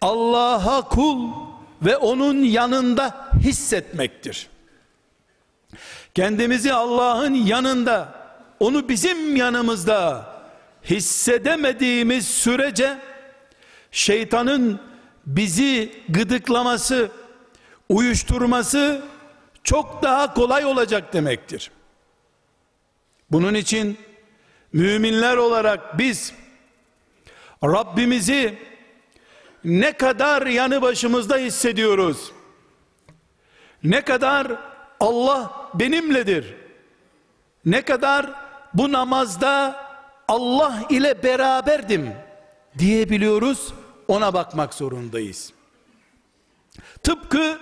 [0.00, 1.30] Allah'a kul
[1.82, 4.48] ve onun yanında hissetmektir.
[6.18, 8.14] Kendimizi Allah'ın yanında,
[8.60, 10.26] onu bizim yanımızda
[10.84, 12.98] hissedemediğimiz sürece
[13.90, 14.80] şeytanın
[15.26, 17.10] bizi gıdıklaması,
[17.88, 19.02] uyuşturması
[19.64, 21.70] çok daha kolay olacak demektir.
[23.30, 23.98] Bunun için
[24.72, 26.32] müminler olarak biz
[27.64, 28.58] Rabbimizi
[29.64, 32.32] ne kadar yanı başımızda hissediyoruz.
[33.82, 34.67] Ne kadar
[35.00, 36.54] Allah benimledir.
[37.64, 38.32] Ne kadar
[38.74, 39.86] bu namazda
[40.28, 42.12] Allah ile beraberdim
[42.78, 43.74] diyebiliyoruz.
[44.08, 45.52] Ona bakmak zorundayız.
[47.02, 47.58] Tıpkı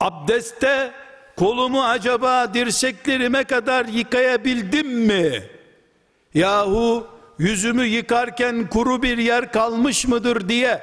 [0.00, 0.92] abdestte
[1.36, 5.42] kolumu acaba dirseklerime kadar yıkayabildim mi?
[6.34, 7.06] Yahu
[7.38, 10.82] yüzümü yıkarken kuru bir yer kalmış mıdır diye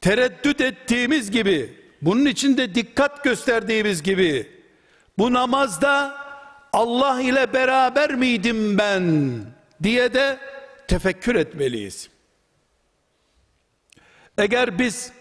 [0.00, 4.60] tereddüt ettiğimiz gibi bunun için de dikkat gösterdiğimiz gibi
[5.18, 6.18] bu namazda
[6.72, 9.32] Allah ile beraber miydim ben
[9.82, 10.38] diye de
[10.88, 12.10] tefekkür etmeliyiz.
[14.38, 15.12] Eğer biz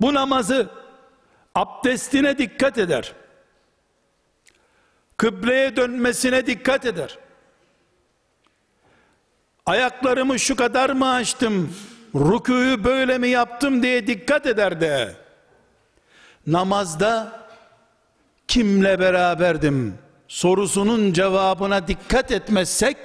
[0.00, 0.70] bu namazı
[1.54, 3.12] abdestine dikkat eder,
[5.16, 7.18] kıbleye dönmesine dikkat eder,
[9.66, 11.74] ayaklarımı şu kadar mı açtım,
[12.14, 15.16] rükûyu böyle mi yaptım diye dikkat eder de,
[16.52, 17.42] namazda
[18.48, 22.96] kimle beraberdim sorusunun cevabına dikkat etmezsek,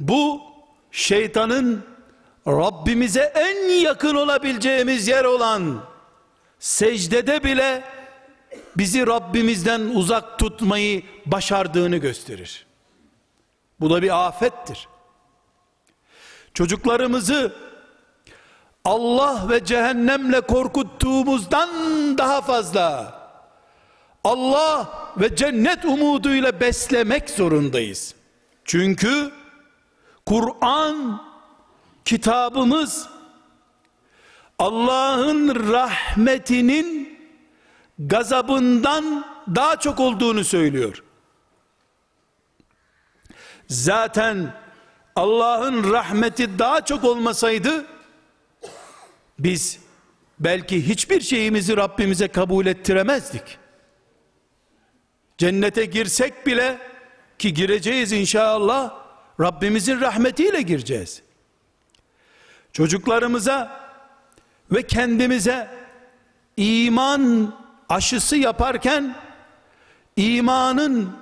[0.00, 0.42] bu
[0.90, 1.84] şeytanın
[2.46, 5.84] Rabbimize en yakın olabileceğimiz yer olan
[6.58, 7.84] secdede bile
[8.76, 12.66] bizi Rabbimizden uzak tutmayı başardığını gösterir.
[13.80, 14.88] Bu da bir afettir.
[16.54, 17.52] Çocuklarımızı
[18.84, 21.68] Allah ve cehennemle korkuttuğumuzdan
[22.18, 23.20] daha fazla
[24.24, 28.14] Allah ve cennet umuduyla beslemek zorundayız.
[28.64, 29.32] Çünkü
[30.26, 31.22] Kur'an
[32.04, 33.08] kitabımız
[34.58, 37.18] Allah'ın rahmetinin
[37.98, 41.02] gazabından daha çok olduğunu söylüyor.
[43.68, 44.54] Zaten
[45.16, 47.86] Allah'ın rahmeti daha çok olmasaydı
[49.38, 49.78] biz
[50.40, 53.58] belki hiçbir şeyimizi Rabbimize kabul ettiremezdik.
[55.38, 56.78] Cennete girsek bile
[57.38, 58.94] ki gireceğiz inşallah
[59.40, 61.22] Rabbimizin rahmetiyle gireceğiz.
[62.72, 63.80] Çocuklarımıza
[64.72, 65.68] ve kendimize
[66.56, 67.54] iman
[67.88, 69.16] aşısı yaparken
[70.16, 71.16] imanın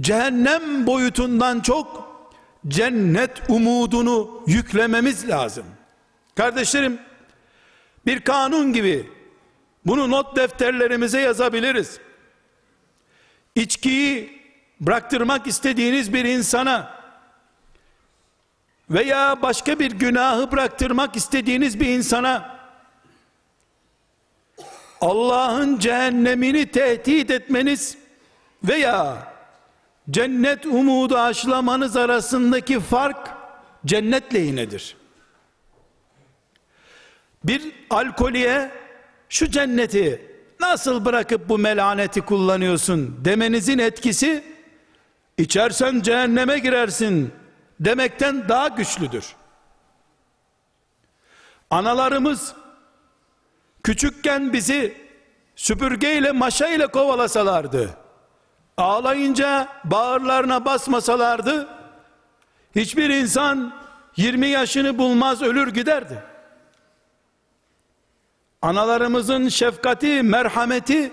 [0.00, 2.08] cehennem boyutundan çok
[2.68, 5.64] cennet umudunu yüklememiz lazım.
[6.34, 6.98] Kardeşlerim
[8.08, 9.10] bir kanun gibi
[9.86, 12.00] bunu not defterlerimize yazabiliriz.
[13.54, 14.42] İçkiyi
[14.80, 16.94] bıraktırmak istediğiniz bir insana
[18.90, 22.58] veya başka bir günahı bıraktırmak istediğiniz bir insana
[25.00, 27.98] Allah'ın cehennemini tehdit etmeniz
[28.64, 29.16] veya
[30.10, 33.30] cennet umudu aşılamanız arasındaki fark
[33.86, 34.97] cennet lehinedir.
[37.44, 38.70] Bir alkoliye
[39.28, 44.44] şu cenneti nasıl bırakıp bu melaneti kullanıyorsun demenizin etkisi
[45.38, 47.32] içersen cehenneme girersin
[47.80, 49.34] demekten daha güçlüdür.
[51.70, 52.54] Analarımız
[53.82, 55.08] küçükken bizi
[55.56, 57.90] süpürgeyle maşayla kovalasalardı,
[58.76, 61.68] ağlayınca bağırlarına basmasalardı,
[62.76, 63.74] hiçbir insan
[64.16, 66.22] 20 yaşını bulmaz ölür giderdi.
[68.62, 71.12] Analarımızın şefkati, merhameti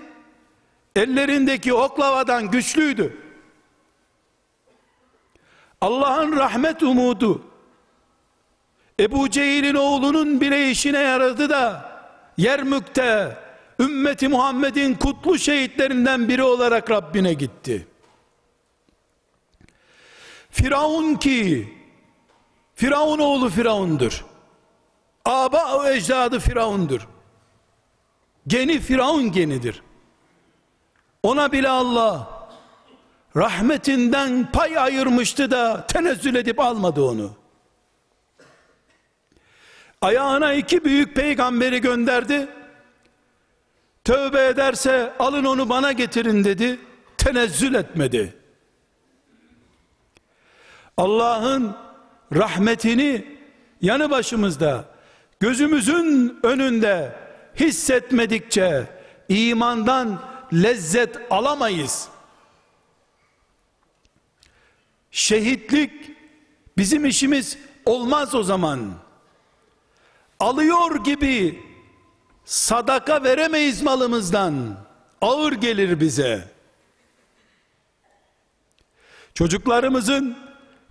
[0.96, 3.16] ellerindeki oklavadan güçlüydü.
[5.80, 7.42] Allah'ın rahmet umudu
[9.00, 11.92] Ebu Cehil'in oğlunun bile işine yaradı da
[12.36, 13.38] Yermük'te
[13.80, 17.86] ümmeti Muhammed'in kutlu şehitlerinden biri olarak Rabbine gitti.
[20.50, 21.68] Firavun ki
[22.74, 24.24] Firavun oğlu Firavundur.
[25.24, 27.08] Aba o ecdadı Firavundur.
[28.46, 29.82] Geni Firavun genidir.
[31.22, 32.28] Ona bile Allah
[33.36, 37.30] rahmetinden pay ayırmıştı da tenezzül edip almadı onu.
[40.00, 42.48] Ayağına iki büyük peygamberi gönderdi.
[44.04, 46.80] Tövbe ederse alın onu bana getirin dedi.
[47.18, 48.34] Tenezzül etmedi.
[50.96, 51.76] Allah'ın
[52.34, 53.38] rahmetini
[53.80, 54.84] yanı başımızda
[55.40, 57.25] gözümüzün önünde
[57.60, 58.86] hissetmedikçe
[59.28, 62.08] imandan lezzet alamayız.
[65.10, 66.10] Şehitlik
[66.78, 68.92] bizim işimiz olmaz o zaman.
[70.40, 71.64] Alıyor gibi
[72.44, 74.76] sadaka veremeyiz malımızdan.
[75.20, 76.48] Ağır gelir bize.
[79.34, 80.36] Çocuklarımızın,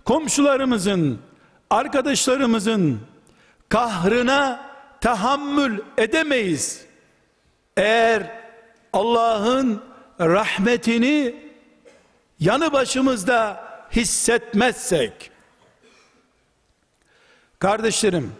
[0.04, 1.20] komşularımızın,
[1.70, 3.00] arkadaşlarımızın
[3.68, 4.65] kahrına
[5.06, 6.86] tahammül edemeyiz.
[7.76, 8.42] Eğer
[8.92, 9.82] Allah'ın
[10.20, 11.34] rahmetini
[12.40, 15.30] yanı başımızda hissetmezsek
[17.58, 18.32] kardeşlerim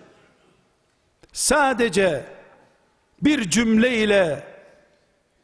[1.33, 2.25] sadece
[3.23, 4.45] bir cümle ile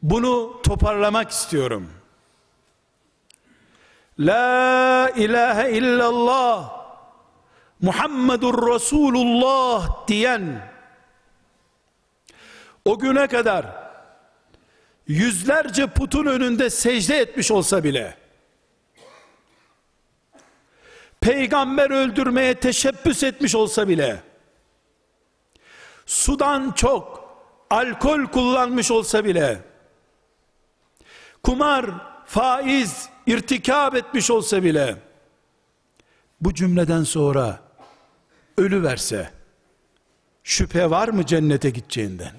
[0.01, 1.89] bunu toparlamak istiyorum.
[4.19, 6.83] La ilahe illallah
[7.81, 10.72] Muhammedur Resulullah diyen
[12.85, 13.65] o güne kadar
[15.07, 18.17] yüzlerce putun önünde secde etmiş olsa bile
[21.21, 24.23] peygamber öldürmeye teşebbüs etmiş olsa bile
[26.05, 27.23] sudan çok
[27.69, 29.59] alkol kullanmış olsa bile
[31.43, 31.85] kumar,
[32.25, 34.95] faiz irtikab etmiş olsa bile
[36.41, 37.59] bu cümleden sonra
[38.57, 39.31] ölü verse
[40.43, 42.33] şüphe var mı cennete gideceğinden?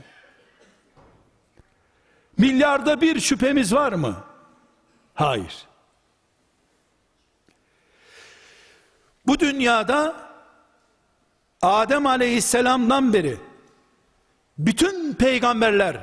[2.39, 4.25] Milyarda bir şüphemiz var mı?
[5.15, 5.67] Hayır.
[9.27, 10.17] Bu dünyada
[11.63, 13.37] Adem aleyhisselamdan beri
[14.59, 15.97] bütün peygamberler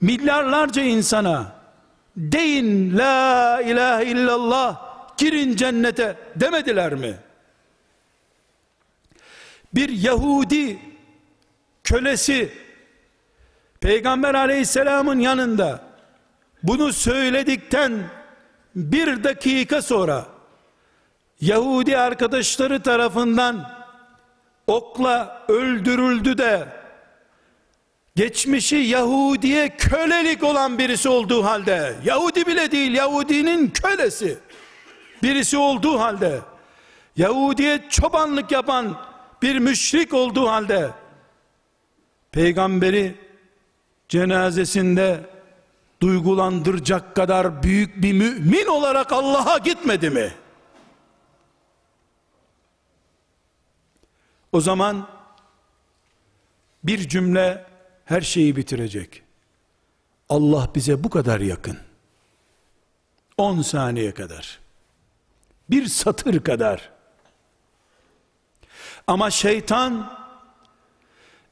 [0.00, 1.52] milyarlarca insana
[2.16, 7.16] deyin la ilahe illallah girin cennete demediler mi?
[9.74, 10.78] Bir Yahudi
[11.84, 12.52] kölesi
[13.82, 15.82] Peygamber aleyhisselamın yanında
[16.62, 17.92] bunu söyledikten
[18.74, 20.26] bir dakika sonra
[21.40, 23.70] Yahudi arkadaşları tarafından
[24.66, 26.68] okla öldürüldü de
[28.16, 34.38] geçmişi Yahudiye kölelik olan birisi olduğu halde Yahudi bile değil Yahudinin kölesi
[35.22, 36.40] birisi olduğu halde
[37.16, 38.98] Yahudiye çobanlık yapan
[39.42, 40.90] bir müşrik olduğu halde
[42.32, 43.31] peygamberi
[44.12, 45.26] cenazesinde
[46.02, 50.34] duygulandıracak kadar büyük bir mümin olarak Allah'a gitmedi mi?
[54.52, 55.08] O zaman
[56.84, 57.66] bir cümle
[58.04, 59.22] her şeyi bitirecek.
[60.28, 61.78] Allah bize bu kadar yakın.
[63.38, 64.60] 10 saniye kadar.
[65.70, 66.90] Bir satır kadar.
[69.06, 70.18] Ama şeytan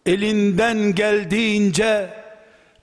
[0.07, 2.20] elinden geldiğince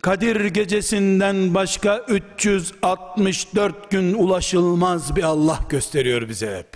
[0.07, 6.67] Kadir gecesinden başka 364 gün ulaşılmaz bir Allah gösteriyor bize hep.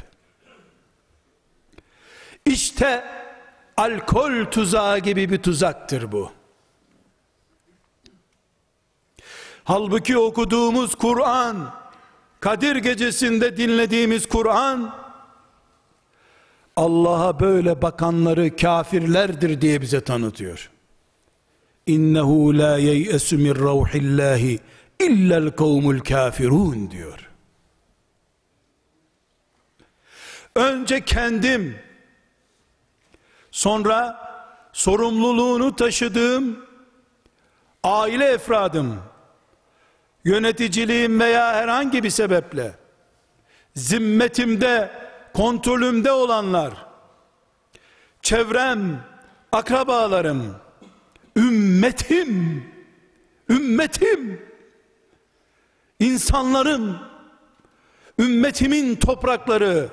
[2.45, 3.03] İşte
[3.77, 6.31] alkol tuzağı gibi bir tuzaktır bu.
[9.63, 11.73] Halbuki okuduğumuz Kur'an,
[12.39, 14.95] Kadir gecesinde dinlediğimiz Kur'an,
[16.75, 20.70] Allah'a böyle bakanları kafirlerdir diye bize tanıtıyor.
[21.87, 24.59] İnnehu la yeyesu min ruhillahi
[24.99, 27.29] illel kavmul kafirun diyor.
[30.55, 31.79] Önce kendim,
[33.51, 34.29] sonra
[34.73, 36.65] sorumluluğunu taşıdığım
[37.83, 39.01] aile efradım,
[40.25, 42.75] yöneticiliğim veya herhangi bir sebeple
[43.75, 44.91] zimmetimde,
[45.33, 46.73] kontrolümde olanlar,
[48.21, 49.03] çevrem,
[49.51, 50.55] akrabalarım,
[51.35, 52.63] ümmetim,
[53.49, 54.41] ümmetim,
[55.99, 56.99] insanlarım,
[58.19, 59.89] ümmetimin toprakları,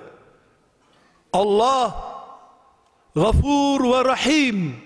[1.33, 2.09] Allah,
[3.15, 4.77] gafur ve rahim,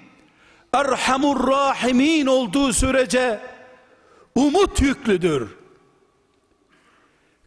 [0.73, 3.41] erhamur rahimin olduğu sürece,
[4.35, 5.49] umut yüklüdür.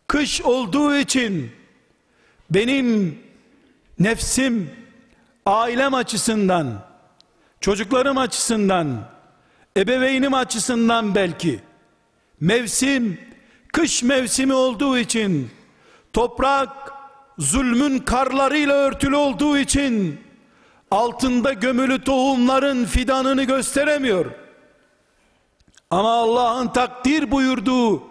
[0.07, 1.51] Kış olduğu için,
[2.49, 3.19] benim
[3.99, 4.71] nefsim,
[5.45, 6.84] ailem açısından,
[7.61, 9.09] çocuklarım açısından,
[9.77, 11.59] ebeveynim açısından belki,
[12.39, 13.19] mevsim,
[13.73, 15.51] kış mevsimi olduğu için,
[16.13, 16.93] toprak,
[17.37, 20.21] zulmün karlarıyla örtülü olduğu için,
[20.91, 24.25] altında gömülü tohumların fidanını gösteremiyor.
[25.89, 28.03] Ama Allah'ın takdir buyurduğu,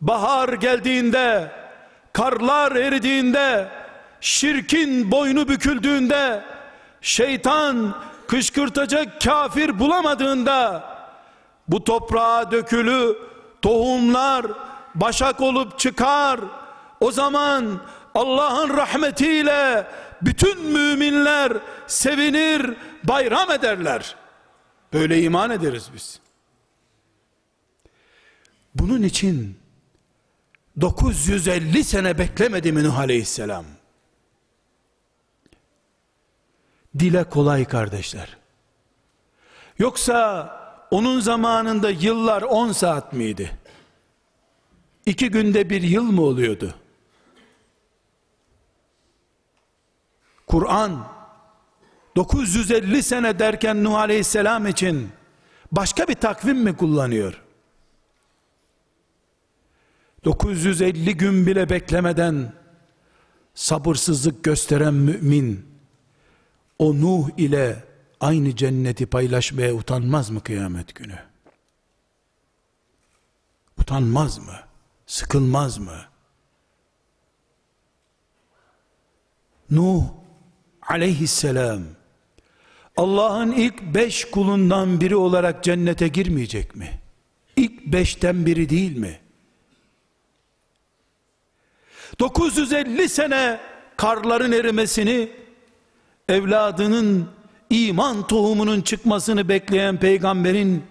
[0.00, 1.52] bahar geldiğinde,
[2.12, 3.68] karlar eridiğinde,
[4.20, 6.42] şirkin boynu büküldüğünde
[7.00, 7.94] şeytan
[8.28, 10.84] kışkırtacak kafir bulamadığında
[11.68, 13.18] bu toprağa dökülü
[13.62, 14.46] tohumlar
[14.94, 16.40] başak olup çıkar.
[17.00, 17.80] O zaman
[18.14, 19.86] Allah'ın rahmetiyle
[20.22, 21.52] bütün müminler
[21.86, 22.74] sevinir
[23.04, 24.16] bayram ederler.
[24.92, 26.20] Böyle iman ederiz biz.
[28.74, 29.58] Bunun için
[30.80, 33.64] 950 sene beklemedi mi Nuh Aleyhisselam?
[36.98, 38.36] Dile kolay kardeşler.
[39.78, 40.50] Yoksa
[40.90, 43.58] onun zamanında yıllar 10 saat miydi?
[45.06, 46.74] İki günde bir yıl mı oluyordu?
[50.46, 51.06] Kur'an
[52.16, 55.08] 950 sene derken Nuh Aleyhisselam için
[55.72, 57.42] başka bir takvim mi kullanıyor?
[60.24, 62.52] 950 gün bile beklemeden
[63.54, 65.66] sabırsızlık gösteren mümin
[66.78, 67.84] o Nuh ile
[68.20, 71.18] aynı cenneti paylaşmaya utanmaz mı kıyamet günü?
[73.80, 74.54] Utanmaz mı?
[75.06, 76.04] Sıkılmaz mı?
[79.70, 80.04] Nuh
[80.82, 81.82] aleyhisselam
[82.96, 87.00] Allah'ın ilk beş kulundan biri olarak cennete girmeyecek mi?
[87.56, 89.20] İlk beşten biri değil mi?
[92.18, 93.60] 950 sene
[93.96, 95.32] karların erimesini,
[96.28, 97.28] evladının
[97.70, 100.82] iman tohumunun çıkmasını bekleyen peygamberin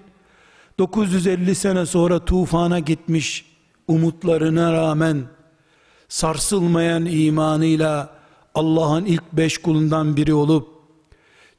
[0.80, 3.46] 950 sene sonra tufana gitmiş
[3.88, 5.24] umutlarına rağmen
[6.08, 8.18] sarsılmayan imanıyla
[8.56, 10.68] Allah'ın ilk beş kulundan biri olup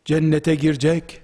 [0.05, 1.21] cennete girecek.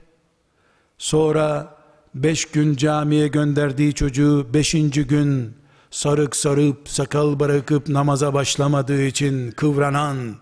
[0.98, 1.76] Sonra
[2.14, 5.54] beş gün camiye gönderdiği çocuğu beşinci gün
[5.90, 10.34] sarık sarıp sakal bırakıp namaza başlamadığı için kıvranan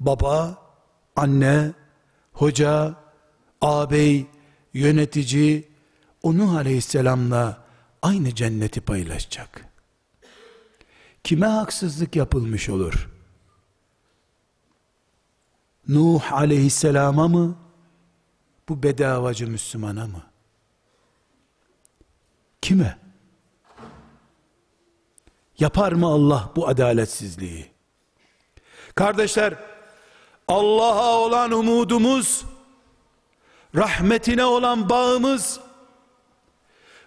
[0.00, 0.65] baba,
[1.16, 1.72] anne,
[2.32, 2.94] hoca,
[3.60, 4.26] ağabey,
[4.74, 5.68] yönetici
[6.22, 7.64] onu aleyhisselamla
[8.02, 9.68] aynı cenneti paylaşacak.
[11.24, 13.10] Kime haksızlık yapılmış olur?
[15.88, 17.58] Nuh aleyhisselama mı?
[18.68, 20.22] Bu bedavacı Müslümana mı?
[22.62, 22.98] Kime?
[25.58, 27.70] Yapar mı Allah bu adaletsizliği?
[28.94, 29.75] Kardeşler,
[30.48, 32.44] Allah'a olan umudumuz,
[33.74, 35.60] rahmetine olan bağımız,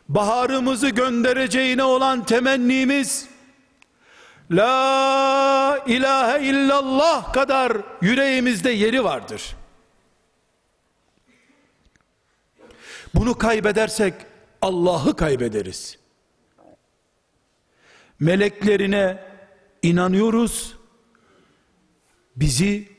[0.10, 3.28] baharımızı göndereceğine olan temennimiz,
[4.52, 9.56] La ilahe illallah kadar yüreğimizde yeri vardır.
[13.16, 14.14] Bunu kaybedersek
[14.62, 16.00] Allah'ı kaybederiz
[18.20, 19.24] meleklerine
[19.82, 20.76] inanıyoruz.
[22.36, 22.99] Bizi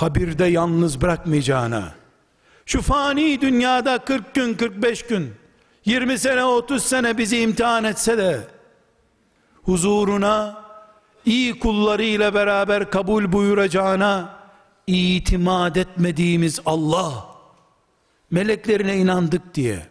[0.00, 1.94] kabirde yalnız bırakmayacağına,
[2.66, 5.34] şu fani dünyada 40 gün 45 gün
[5.84, 8.40] 20 sene 30 sene bizi imtihan etse de
[9.62, 10.64] huzuruna
[11.24, 14.36] iyi kullarıyla beraber kabul buyuracağına
[14.86, 17.26] itimat etmediğimiz Allah
[18.30, 19.86] meleklerine inandık diye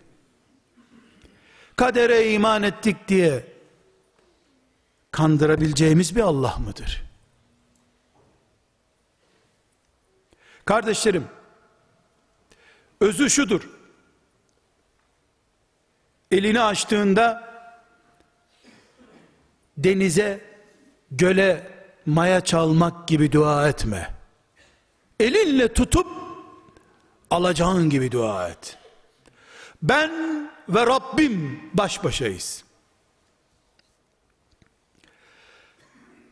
[1.76, 3.46] kadere iman ettik diye
[5.12, 7.09] kandırabileceğimiz bir Allah mıdır?
[10.70, 11.28] Kardeşlerim,
[13.02, 13.70] özü şudur.
[16.32, 17.54] Elini açtığında
[19.78, 20.42] denize,
[21.12, 21.72] göle
[22.06, 24.14] maya çalmak gibi dua etme.
[25.20, 26.08] Elinle tutup
[27.30, 28.78] alacağın gibi dua et.
[29.82, 30.12] Ben
[30.70, 32.64] ve Rabbim baş başayız.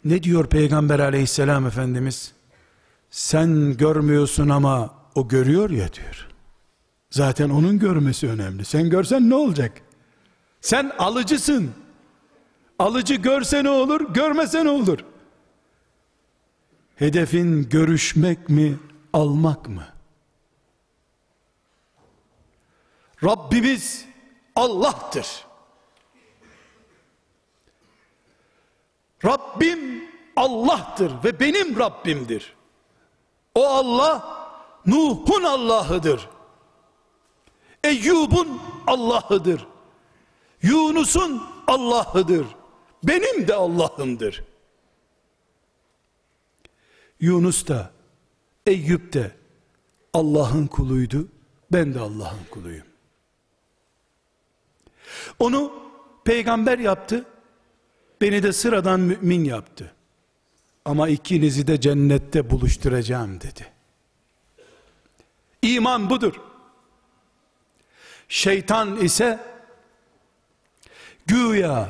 [0.05, 2.36] Ne diyor Peygamber aleyhisselam Efendimiz?
[3.17, 6.27] Sen görmüyorsun ama o görüyor ya diyor.
[7.09, 8.65] Zaten onun görmesi önemli.
[8.65, 9.81] Sen görsen ne olacak?
[10.61, 11.71] Sen alıcısın.
[12.79, 14.99] Alıcı görse ne olur, görmese ne olur?
[16.95, 18.79] Hedefin görüşmek mi,
[19.13, 19.87] almak mı?
[23.23, 24.05] Rabbimiz
[24.55, 25.45] Allah'tır.
[29.25, 30.03] Rabbim
[30.35, 32.56] Allah'tır ve benim Rabbimdir.
[33.57, 34.37] O Allah
[34.85, 36.29] Nuh'un Allah'ıdır.
[37.83, 39.67] Eyyub'un Allah'ıdır.
[40.61, 42.47] Yunus'un Allah'ıdır.
[43.03, 44.43] Benim de Allah'ımdır.
[47.19, 47.91] Yunus da
[48.65, 49.31] Eyüp de
[50.13, 51.27] Allah'ın kuluydu.
[51.71, 52.87] Ben de Allah'ın kuluyum.
[55.39, 55.73] Onu
[56.25, 57.25] peygamber yaptı.
[58.21, 59.96] Beni de sıradan mümin yaptı.
[60.87, 63.67] Ama ikinizi de cennette buluşturacağım dedi.
[65.61, 66.33] İman budur.
[68.29, 69.39] Şeytan ise
[71.25, 71.89] güya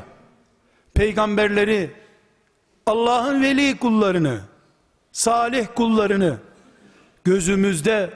[0.94, 1.92] peygamberleri
[2.86, 4.42] Allah'ın veli kullarını
[5.12, 6.38] salih kullarını
[7.24, 8.14] gözümüzde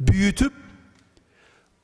[0.00, 0.52] büyütüp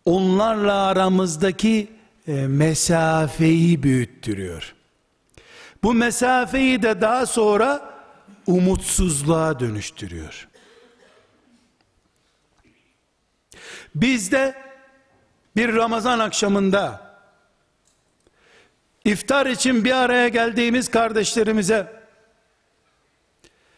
[0.04, 1.88] onlarla aramızdaki
[2.28, 4.74] e, mesafeyi büyüttürüyor.
[5.82, 7.95] Bu mesafeyi de daha sonra
[8.46, 10.48] umutsuzluğa dönüştürüyor.
[13.94, 14.54] Bizde
[15.56, 17.16] bir Ramazan akşamında
[19.04, 21.92] iftar için bir araya geldiğimiz kardeşlerimize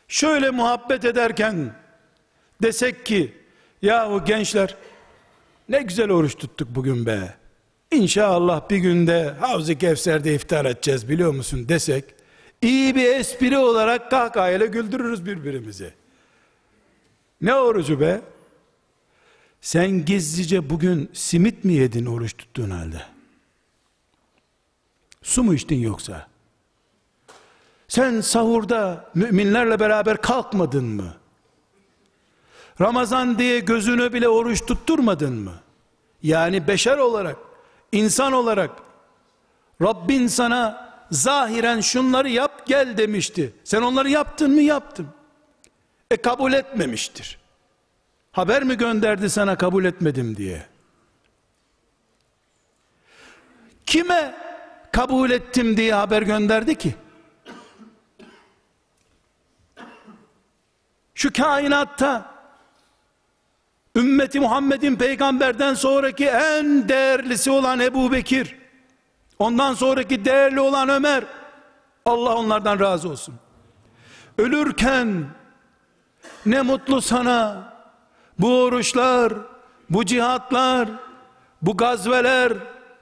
[0.09, 1.75] şöyle muhabbet ederken
[2.62, 3.35] desek ki
[3.83, 4.77] yahu gençler
[5.69, 7.35] ne güzel oruç tuttuk bugün be.
[7.91, 12.05] İnşallah bir günde Havz-ı Kevser'de iftar edeceğiz biliyor musun desek
[12.63, 15.95] iyi bir espri olarak kahkahayla güldürürüz birbirimizi.
[17.41, 18.21] Ne orucu be?
[19.61, 23.03] Sen gizlice bugün simit mi yedin oruç tuttuğun halde?
[25.23, 26.29] Su mu içtin yoksa?
[27.89, 31.15] Sen sahurda müminlerle beraber kalkmadın mı?
[32.81, 35.55] Ramazan diye gözünü bile oruç tutturmadın mı?
[36.23, 37.37] Yani beşer olarak,
[37.93, 38.71] insan olarak
[39.83, 43.53] Rabbin sana zahiren şunları yap gel demişti.
[43.65, 44.61] Sen onları yaptın mı?
[44.61, 45.09] Yaptım.
[46.11, 47.39] E kabul etmemiştir.
[48.33, 50.67] Haber mi gönderdi sana kabul etmedim diye?
[53.87, 54.35] Kime
[54.93, 56.95] kabul ettim diye haber gönderdi ki?
[61.15, 62.35] Şu kainatta
[63.97, 68.57] ümmeti Muhammed'in peygamberden sonraki en değerlisi olan Ebu Bekir
[69.39, 71.24] ondan sonraki değerli olan Ömer
[72.05, 73.34] Allah onlardan razı olsun.
[74.39, 75.26] Ölürken
[76.47, 77.72] ne mutlu sana.
[78.39, 79.32] Bu oruçlar
[79.91, 80.89] bu cihatlar
[81.62, 82.53] bu gazveler.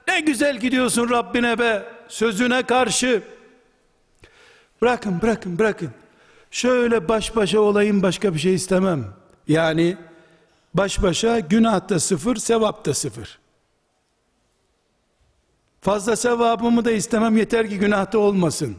[0.07, 3.23] Ne güzel gidiyorsun Rabbine be sözüne karşı.
[4.81, 5.91] Bırakın bırakın bırakın.
[6.51, 9.05] Şöyle baş başa olayım başka bir şey istemem.
[9.47, 9.97] Yani
[10.73, 13.39] baş başa günah da sıfır sevap da sıfır
[15.81, 17.37] fazla sevabımı da istemem.
[17.37, 18.75] Yeter ki günahta olmasın.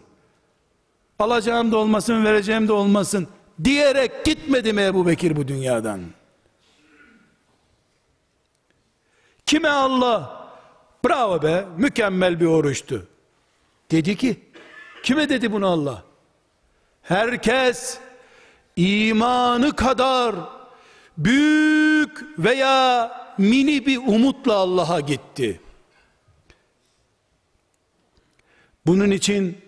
[1.18, 3.28] Alacağım da olmasın vereceğim de olmasın
[3.64, 6.01] diyerek gitmedi mi Ebu Bekir bu dünyadan.
[9.46, 10.51] Kime Allah?
[11.05, 13.07] Bravo be mükemmel bir oruçtu.
[13.90, 14.40] Dedi ki
[15.03, 16.03] kime dedi bunu Allah?
[17.03, 17.99] Herkes
[18.76, 20.34] imanı kadar
[21.18, 25.61] büyük veya mini bir umutla Allah'a gitti.
[28.89, 29.59] Bunun için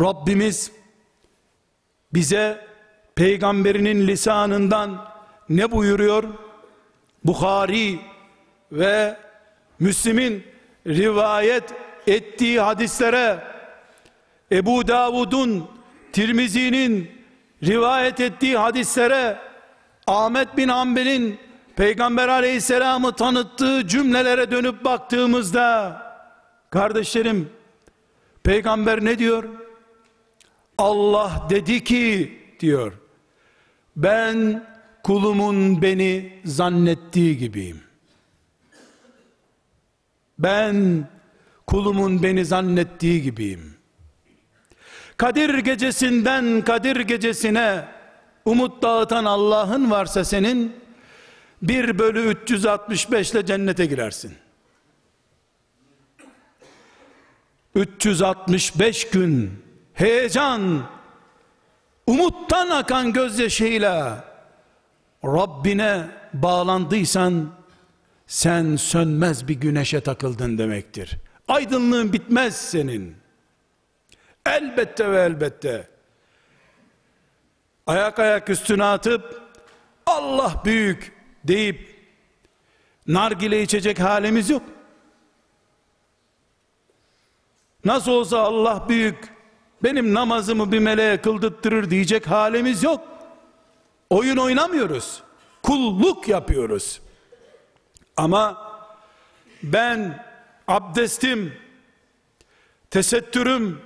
[0.00, 0.72] Rabbimiz
[2.12, 2.66] bize
[3.14, 5.08] peygamberinin lisanından
[5.48, 6.24] ne buyuruyor?
[7.24, 8.00] Bukhari
[8.72, 9.16] ve
[9.80, 10.44] Müslim'in
[10.86, 11.64] rivayet
[12.06, 13.38] ettiği hadislere
[14.52, 15.68] Ebu Davud'un
[16.12, 17.10] Tirmizi'nin
[17.62, 19.38] rivayet ettiği hadislere
[20.06, 21.38] Ahmet bin Hanbel'in
[21.76, 25.96] Peygamber aleyhisselamı tanıttığı cümlelere dönüp baktığımızda
[26.70, 27.50] kardeşlerim
[28.44, 29.44] peygamber ne diyor?
[30.78, 32.92] Allah dedi ki diyor
[33.96, 34.66] ben
[35.02, 37.80] kulumun beni zannettiği gibiyim.
[40.38, 41.08] Ben
[41.66, 43.74] kulumun beni zannettiği gibiyim.
[45.16, 47.84] Kadir gecesinden Kadir gecesine
[48.44, 50.76] umut dağıtan Allah'ın varsa senin
[51.62, 54.34] 1 bölü 365 ile cennete girersin.
[57.74, 60.90] 365 gün heyecan
[62.06, 64.24] umuttan akan gözyaşıyla
[65.24, 67.50] Rabbine bağlandıysan
[68.26, 71.16] sen sönmez bir güneşe takıldın demektir.
[71.48, 73.16] Aydınlığın bitmez senin.
[74.46, 75.88] Elbette ve elbette.
[77.86, 79.42] Ayak ayak üstüne atıp
[80.06, 81.12] Allah büyük
[81.44, 81.94] deyip
[83.06, 84.62] nargile içecek halimiz yok.
[87.84, 89.34] Nasıl olsa Allah büyük
[89.82, 93.00] benim namazımı bir meleğe kıldırttırır diyecek halimiz yok.
[94.10, 95.22] Oyun oynamıyoruz.
[95.62, 97.00] Kulluk yapıyoruz.
[98.16, 98.72] Ama
[99.62, 100.24] ben
[100.68, 101.52] abdestim,
[102.90, 103.80] tesettürüm,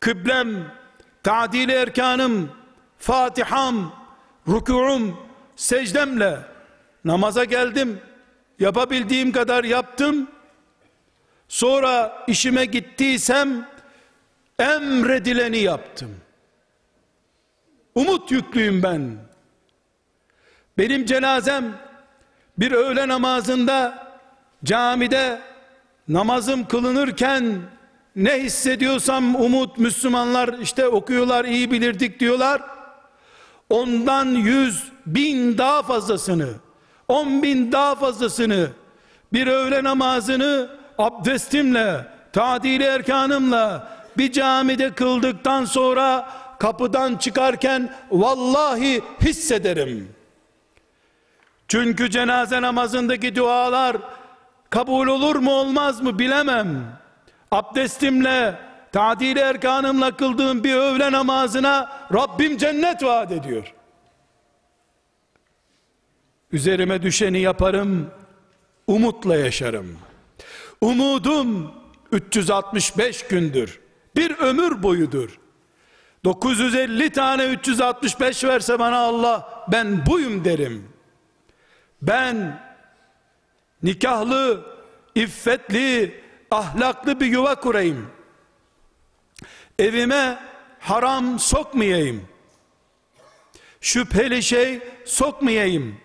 [0.00, 0.72] kıblem,
[1.22, 2.50] tadil erkanım,
[2.98, 3.92] fatiham,
[4.48, 5.16] rükûum,
[5.56, 6.38] secdemle
[7.04, 8.00] namaza geldim.
[8.58, 10.28] Yapabildiğim kadar yaptım.
[11.54, 13.68] Sonra işime gittiysem
[14.58, 16.16] emredileni yaptım.
[17.94, 19.16] Umut yüklüyüm ben.
[20.78, 21.64] Benim cenazem
[22.58, 24.08] bir öğle namazında
[24.64, 25.40] camide
[26.08, 27.58] namazım kılınırken
[28.16, 32.62] ne hissediyorsam umut Müslümanlar işte okuyorlar iyi bilirdik diyorlar.
[33.70, 36.48] Ondan yüz bin daha fazlasını
[37.08, 38.70] on bin daha fazlasını
[39.32, 43.88] bir öğle namazını abdestimle tadili erkanımla
[44.18, 50.14] bir camide kıldıktan sonra kapıdan çıkarken vallahi hissederim.
[51.68, 53.96] Çünkü cenaze namazındaki dualar
[54.70, 56.84] kabul olur mu olmaz mı bilemem.
[57.50, 58.58] Abdestimle,
[58.92, 63.74] tadili erkanımla kıldığım bir öğle namazına Rabbim cennet vaat ediyor.
[66.52, 68.10] Üzerime düşeni yaparım,
[68.86, 69.98] umutla yaşarım.
[70.80, 71.72] Umudum
[72.12, 73.80] 365 gündür.
[74.16, 75.38] Bir ömür boyudur.
[76.24, 80.88] 950 tane 365 verse bana Allah ben buyum derim.
[82.02, 82.60] Ben
[83.82, 84.66] nikahlı,
[85.14, 86.20] iffetli,
[86.50, 88.10] ahlaklı bir yuva kurayım.
[89.78, 90.38] Evime
[90.80, 92.28] haram sokmayayım.
[93.80, 95.96] Şüpheli şey sokmayayım.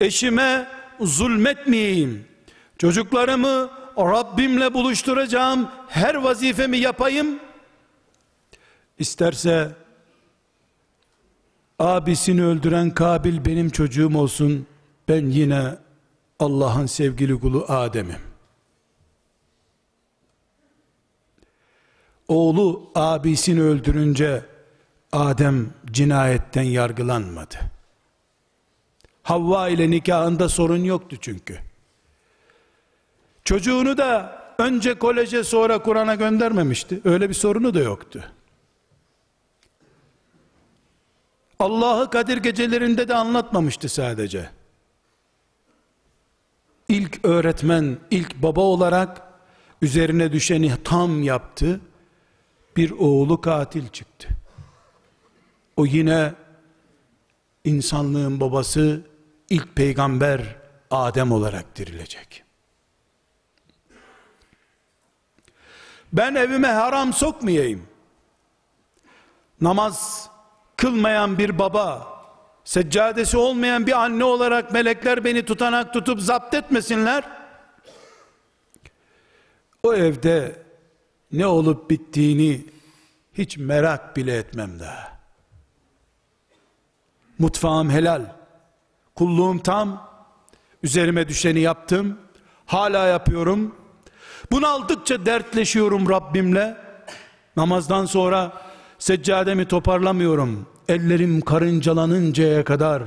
[0.00, 0.68] Eşime
[1.00, 2.28] zulmetmeyeyim.
[2.78, 7.40] Çocuklarımı Rabbimle buluşturacağım her vazifemi yapayım.
[8.98, 9.72] İsterse
[11.78, 14.66] abisini öldüren Kabil benim çocuğum olsun.
[15.08, 15.74] Ben yine
[16.38, 18.20] Allah'ın sevgili kulu Adem'im.
[22.28, 24.42] Oğlu abisini öldürünce
[25.12, 27.54] Adem cinayetten yargılanmadı.
[29.22, 31.58] Havva ile nikahında sorun yoktu çünkü.
[33.44, 37.00] Çocuğunu da önce koleje sonra Kur'an'a göndermemişti.
[37.04, 38.24] Öyle bir sorunu da yoktu.
[41.58, 44.50] Allah'ı Kadir gecelerinde de anlatmamıştı sadece.
[46.88, 49.22] İlk öğretmen, ilk baba olarak
[49.82, 51.80] üzerine düşeni tam yaptı.
[52.76, 54.28] Bir oğlu katil çıktı.
[55.76, 56.34] O yine
[57.64, 59.00] insanlığın babası
[59.50, 60.56] ilk peygamber
[60.90, 62.44] Adem olarak dirilecek.
[66.12, 67.86] Ben evime haram sokmayayım.
[69.60, 70.28] Namaz
[70.76, 72.08] kılmayan bir baba,
[72.64, 77.24] seccadesi olmayan bir anne olarak melekler beni tutanak tutup zapt etmesinler.
[79.82, 80.62] O evde
[81.32, 82.64] ne olup bittiğini
[83.34, 85.18] hiç merak bile etmem daha.
[87.38, 88.22] Mutfağım helal,
[89.14, 90.08] kulluğum tam,
[90.82, 92.18] üzerime düşeni yaptım,
[92.66, 93.81] hala yapıyorum.
[94.52, 96.76] Bunaldıkça dertleşiyorum Rabbimle.
[97.56, 98.52] Namazdan sonra
[98.98, 100.66] seccademi toparlamıyorum.
[100.88, 103.02] Ellerim karıncalanıncaya kadar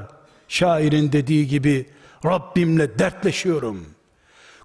[0.47, 1.89] şairin dediği gibi
[2.25, 3.85] Rabbimle dertleşiyorum.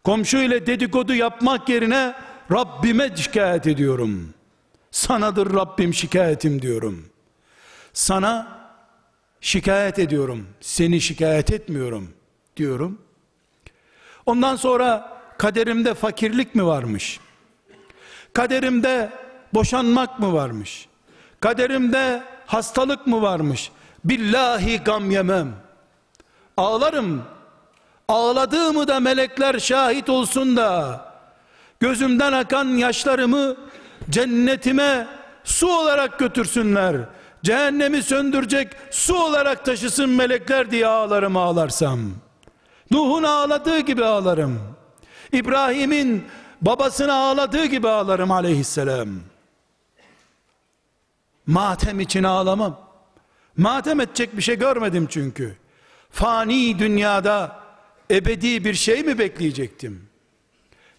[0.05, 2.14] Komşu ile dedikodu yapmak yerine
[2.53, 4.35] Rabbime şikayet ediyorum.
[4.91, 7.05] Sanadır Rabbim şikayetim diyorum.
[7.93, 8.59] Sana
[9.41, 10.47] şikayet ediyorum.
[10.61, 12.09] Seni şikayet etmiyorum
[12.57, 12.99] diyorum.
[14.26, 17.20] Ondan sonra kaderimde fakirlik mi varmış?
[18.32, 19.11] Kaderimde
[19.55, 20.88] boşanmak mı varmış?
[21.41, 23.70] Kaderimde hastalık mı varmış?
[24.05, 25.53] Billahi gam yemem.
[26.57, 27.22] Ağlarım.
[28.09, 31.01] Ağladığımı da melekler şahit olsun da
[31.80, 33.57] gözümden akan yaşlarımı
[34.11, 35.07] cennetime
[35.45, 36.97] su olarak götürsünler.
[37.45, 42.01] Cehennemi söndürecek su olarak taşısın melekler diye ağlarım ağlarsam.
[42.91, 44.69] Nuh'un ağladığı gibi ağlarım.
[45.33, 46.26] İbrahim'in
[46.62, 49.09] babasını ağladığı gibi ağlarım aleyhisselam.
[51.47, 52.91] Matem için ağlamam.
[53.57, 55.57] Matem edecek bir şey görmedim çünkü.
[56.11, 57.62] Fani dünyada
[58.11, 60.09] ebedi bir şey mi bekleyecektim?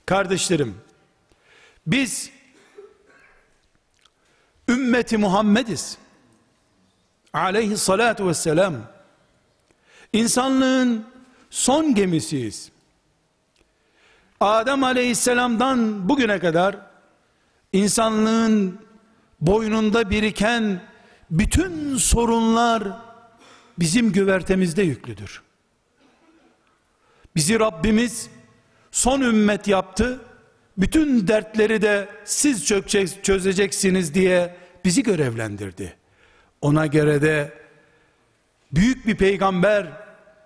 [0.06, 0.76] Kardeşlerim,
[1.88, 2.32] biz
[4.70, 5.98] ümmeti Muhammediz.
[7.34, 8.76] Aleyhissalatu vesselam.
[10.14, 11.08] İnsanlığın
[11.50, 12.72] son gemisiyiz.
[14.42, 16.76] Adem aleyhisselamdan bugüne kadar
[17.74, 18.80] insanlığın
[19.42, 20.82] boynunda biriken
[21.32, 22.84] bütün sorunlar
[23.80, 25.42] bizim güvertemizde yüklüdür.
[27.36, 28.30] Bizi Rabbimiz
[28.92, 30.20] son ümmet yaptı.
[30.78, 32.66] Bütün dertleri de siz
[33.24, 35.98] çözeceksiniz diye bizi görevlendirdi.
[36.62, 37.54] Ona göre de
[38.72, 39.88] büyük bir peygamber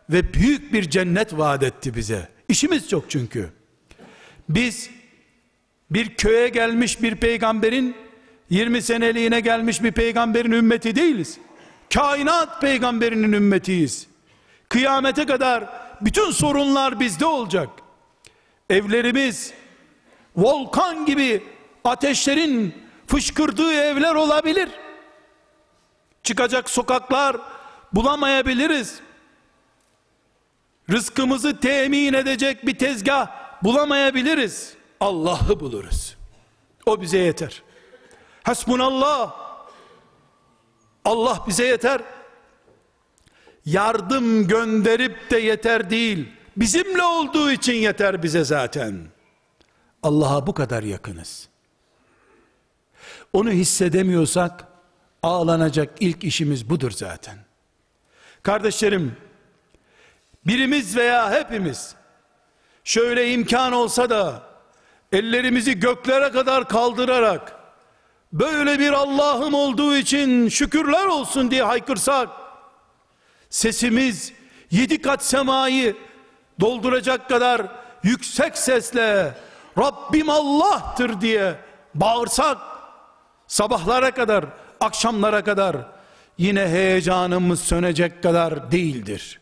[0.10, 2.30] ve büyük bir cennet vaat etti bize.
[2.50, 3.50] İşimiz çok çünkü.
[4.50, 4.90] Biz
[5.90, 7.96] bir köye gelmiş bir peygamberin
[8.50, 11.38] 20 seneliğine gelmiş bir peygamberin ümmeti değiliz.
[11.94, 14.08] Kainat peygamberinin ümmetiyiz.
[14.70, 15.70] Kıyamete kadar
[16.02, 17.70] bütün sorunlar bizde olacak.
[18.70, 19.54] Evlerimiz
[20.36, 21.44] volkan gibi
[21.84, 22.76] ateşlerin
[23.08, 24.70] fışkırdığı evler olabilir.
[26.24, 27.38] Çıkacak sokaklar
[27.94, 29.00] bulamayabiliriz.
[30.92, 34.74] Rızkımızı temin edecek bir tezgah bulamayabiliriz.
[35.00, 36.18] Allah'ı buluruz.
[36.86, 37.64] O bize yeter.
[38.44, 39.36] Hasbunallah.
[41.06, 42.02] Allah bize yeter.
[43.66, 46.30] Yardım gönderip de yeter değil.
[46.58, 49.08] Bizimle olduğu için yeter bize zaten.
[50.04, 51.48] Allah'a bu kadar yakınız.
[53.34, 54.68] Onu hissedemiyorsak
[55.24, 57.38] ağlanacak ilk işimiz budur zaten.
[58.44, 59.18] Kardeşlerim,
[60.48, 61.96] birimiz veya hepimiz
[62.86, 64.44] şöyle imkan olsa da
[65.12, 67.56] ellerimizi göklere kadar kaldırarak
[68.34, 72.30] böyle bir Allah'ım olduğu için şükürler olsun diye haykırsak
[73.50, 74.34] sesimiz
[74.72, 75.96] yedi kat semayı
[76.60, 77.62] dolduracak kadar
[78.04, 79.38] yüksek sesle
[79.78, 81.56] Rabbim Allah'tır diye
[81.96, 82.58] bağırsak
[83.48, 84.46] sabahlara kadar
[84.80, 85.78] akşamlara kadar
[86.38, 89.40] yine heyecanımız sönecek kadar değildir.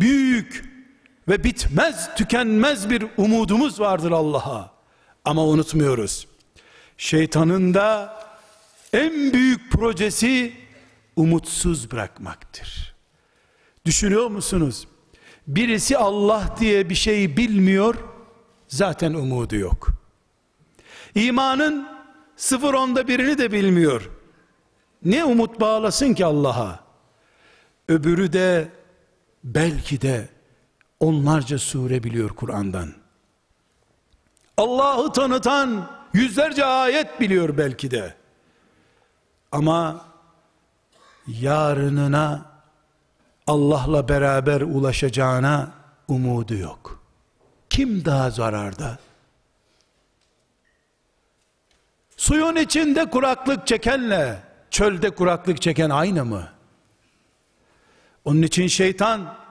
[0.00, 0.71] Büyük
[1.28, 4.72] ve bitmez tükenmez bir umudumuz vardır Allah'a.
[5.24, 6.26] Ama unutmuyoruz.
[6.96, 8.16] Şeytanın da
[8.92, 10.52] en büyük projesi
[11.16, 12.94] umutsuz bırakmaktır.
[13.84, 14.88] Düşünüyor musunuz?
[15.46, 17.94] Birisi Allah diye bir şey bilmiyor,
[18.68, 19.88] zaten umudu yok.
[21.14, 21.88] İmanın
[22.36, 24.10] sıfır onda birini de bilmiyor.
[25.04, 26.84] Ne umut bağlasın ki Allah'a?
[27.88, 28.68] Öbürü de
[29.44, 30.28] belki de
[31.02, 32.92] onlarca sure biliyor Kur'an'dan.
[34.56, 38.14] Allah'ı tanıtan yüzlerce ayet biliyor belki de.
[39.52, 40.06] Ama
[41.26, 42.52] yarınına
[43.46, 45.72] Allah'la beraber ulaşacağına
[46.08, 47.02] umudu yok.
[47.70, 48.98] Kim daha zararda?
[52.16, 56.48] Suyun içinde kuraklık çekenle çölde kuraklık çeken aynı mı?
[58.24, 59.41] Onun için şeytan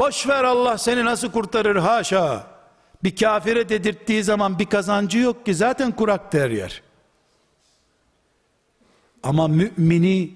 [0.00, 2.46] boş ver Allah seni nasıl kurtarır haşa.
[3.04, 6.82] Bir kafire dedirttiği zaman bir kazancı yok ki zaten kurak der yer.
[9.22, 10.34] Ama mümini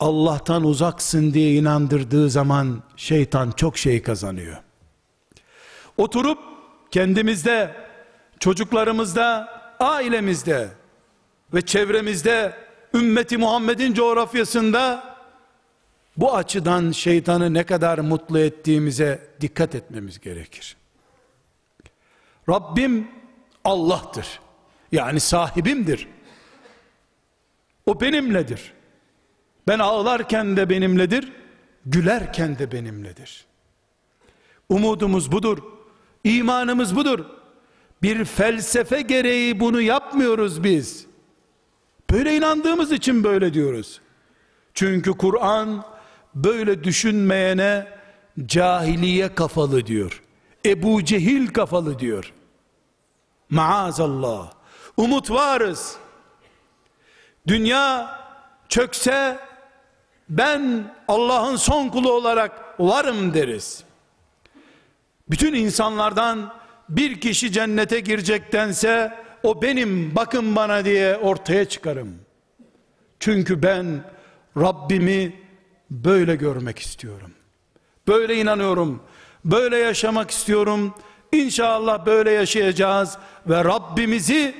[0.00, 4.56] Allah'tan uzaksın diye inandırdığı zaman şeytan çok şey kazanıyor.
[5.96, 6.38] Oturup
[6.90, 7.76] kendimizde,
[8.40, 9.48] çocuklarımızda,
[9.80, 10.68] ailemizde
[11.54, 12.56] ve çevremizde
[12.94, 15.11] ümmeti Muhammed'in coğrafyasında
[16.16, 20.76] bu açıdan şeytanı ne kadar mutlu ettiğimize dikkat etmemiz gerekir.
[22.48, 23.08] Rabbim
[23.64, 24.40] Allah'tır.
[24.92, 26.08] Yani sahibimdir.
[27.86, 28.72] O benimledir.
[29.68, 31.32] Ben ağlarken de benimledir,
[31.86, 33.44] gülerken de benimledir.
[34.68, 35.58] Umudumuz budur.
[36.24, 37.24] İmanımız budur.
[38.02, 41.06] Bir felsefe gereği bunu yapmıyoruz biz.
[42.10, 44.00] Böyle inandığımız için böyle diyoruz.
[44.74, 45.84] Çünkü Kur'an
[46.34, 47.86] böyle düşünmeyene
[48.46, 50.22] cahiliye kafalı diyor.
[50.66, 52.32] Ebu Cehil kafalı diyor.
[53.50, 54.52] Maazallah.
[54.96, 55.96] Umut varız.
[57.46, 58.18] Dünya
[58.68, 59.38] çökse
[60.28, 63.84] ben Allah'ın son kulu olarak varım deriz.
[65.30, 66.54] Bütün insanlardan
[66.88, 69.12] bir kişi cennete girecektense
[69.42, 72.14] o benim bakın bana diye ortaya çıkarım.
[73.20, 74.04] Çünkü ben
[74.56, 75.41] Rabbimi
[75.92, 77.30] böyle görmek istiyorum.
[78.08, 79.02] Böyle inanıyorum.
[79.44, 80.94] Böyle yaşamak istiyorum.
[81.32, 84.54] İnşallah böyle yaşayacağız ve Rabbimizi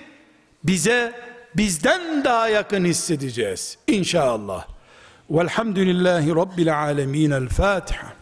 [0.64, 1.12] bize
[1.56, 3.78] bizden daha yakın hissedeceğiz.
[3.86, 4.66] İnşallah.
[5.30, 7.30] Velhamdülillahi Rabbil alemin.
[7.30, 8.21] El Fatiha.